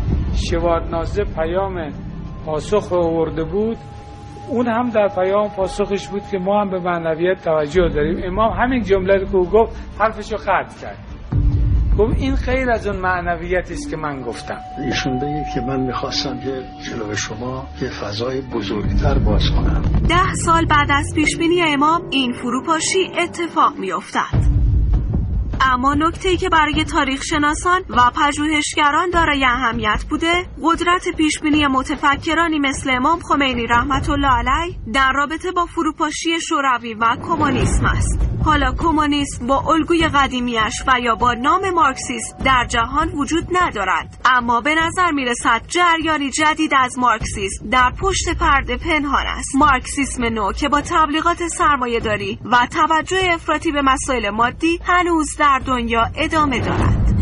[0.51, 1.93] شوارنازه پیام
[2.47, 3.77] پاسخ آورده بود
[4.49, 8.17] اون هم در پیام پاسخش بود که ما هم به معنویت توجه داریم.
[8.25, 10.99] امام همین جمله که او گفت حرفشو خط کرد.
[11.99, 14.59] گفت این خیر از اون معنویت است که من گفتم.
[14.85, 19.83] ایشون بگه که من می‌خواستم که جلو شما یه فضای بزرگتر باز کنم.
[20.09, 24.54] ده سال بعد از پیشبینی امام این فروپاشی اتفاق میافتد
[25.61, 32.91] اما نکته که برای تاریخ شناسان و پژوهشگران دارای اهمیت بوده قدرت پیشبینی متفکرانی مثل
[32.91, 38.19] امام خمینی رحمت الله علیه در رابطه با فروپاشی شوروی و کمونیسم است.
[38.45, 44.21] حالا کمونیسم با الگوی قدیمیش و یا با نام مارکسیسم در جهان وجود ندارد.
[44.25, 49.57] اما به نظر می رسد جریانی جدید از مارکسیسم در پشت پرده پنهان است.
[49.57, 55.61] مارکسیسم نو که با تبلیغات سرمایه داری و توجه افراطی به مسائل مادی هنوز در
[55.67, 57.15] دنیا ادامه دارد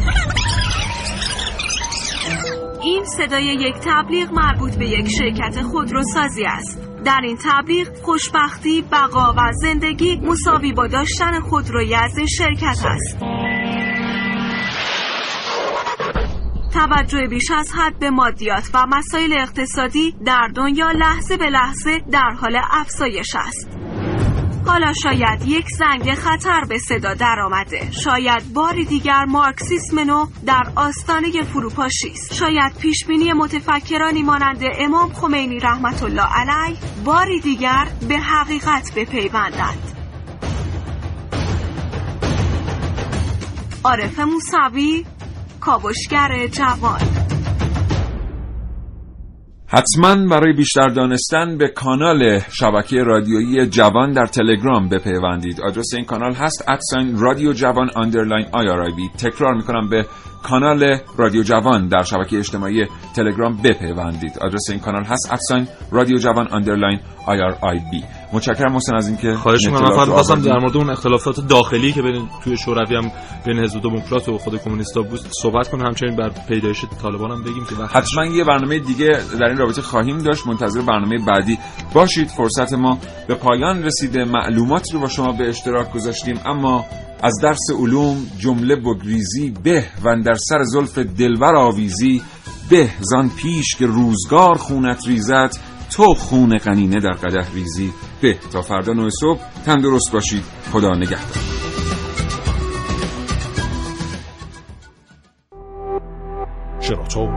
[2.83, 9.33] این صدای یک تبلیغ مربوط به یک شرکت خودروسازی است در این تبلیغ خوشبختی، بقا
[9.33, 13.19] و زندگی مساوی با داشتن خودروی از این شرکت است.
[16.73, 22.31] توجه بیش از حد به مادیات و مسائل اقتصادی در دنیا لحظه به لحظه در
[22.41, 23.82] حال افزایش است.
[24.67, 30.63] حالا شاید یک زنگ خطر به صدا در آمده شاید باری دیگر مارکسیسم نو در
[30.77, 32.35] آستانه فروپاشی است.
[32.35, 39.93] شاید پیشبینی متفکرانی مانند امام خمینی رحمت الله علیه باری دیگر به حقیقت بپیوندد.
[43.85, 45.05] عارف موسوی
[45.61, 47.32] کاوشگر جوان.
[49.75, 55.61] حتما برای بیشتر دانستن به کانال شبکه رادیویی جوان در تلگرام بپیوندید.
[55.61, 58.67] آدرس این کانال هست at sign رادیو جوان underline i
[59.19, 60.07] تکرار می‌کنم به
[60.43, 64.39] کانال رادیو جوان در شبکه اجتماعی تلگرام بپیوندید.
[64.41, 67.01] آدرس این کانال هست at sign رادیو جوان underline
[67.63, 67.81] I
[68.33, 69.97] متشکرم محسن از اینکه خواهش می‌کنم.
[69.97, 73.13] من خواستم در مورد اون اختلافات داخلی که بین توی شوروی هم
[73.47, 75.87] بین حزب دموکرات و خود کمونیستا بود صحبت کنم.
[75.87, 80.19] همچنین بر پیدایش طالبان هم بگیم که حتما یه برنامه دیگه در این رابطه خواهیم
[80.19, 80.47] داشت.
[80.47, 81.59] منتظر برنامه بعدی
[81.95, 82.29] باشید.
[82.29, 84.25] فرصت ما به پایان رسیده.
[84.25, 86.41] معلومات رو با شما به اشتراک گذاشتیم.
[86.47, 86.85] اما
[87.23, 92.23] از درس علوم جمله بگریزی به و در سر زلف دلور آویزی
[92.71, 95.51] به زان پیش که روزگار خونت ریزد.
[95.95, 97.93] تو خون قنینه در قده ریزی.
[98.21, 100.43] به تا فردا نوع صبح تندرست باشید.
[100.73, 101.43] خدا نگهدار.
[106.81, 107.29] شراطو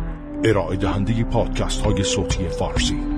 [0.45, 3.14] ارائه دهنده پادکست های صوتی فارسی.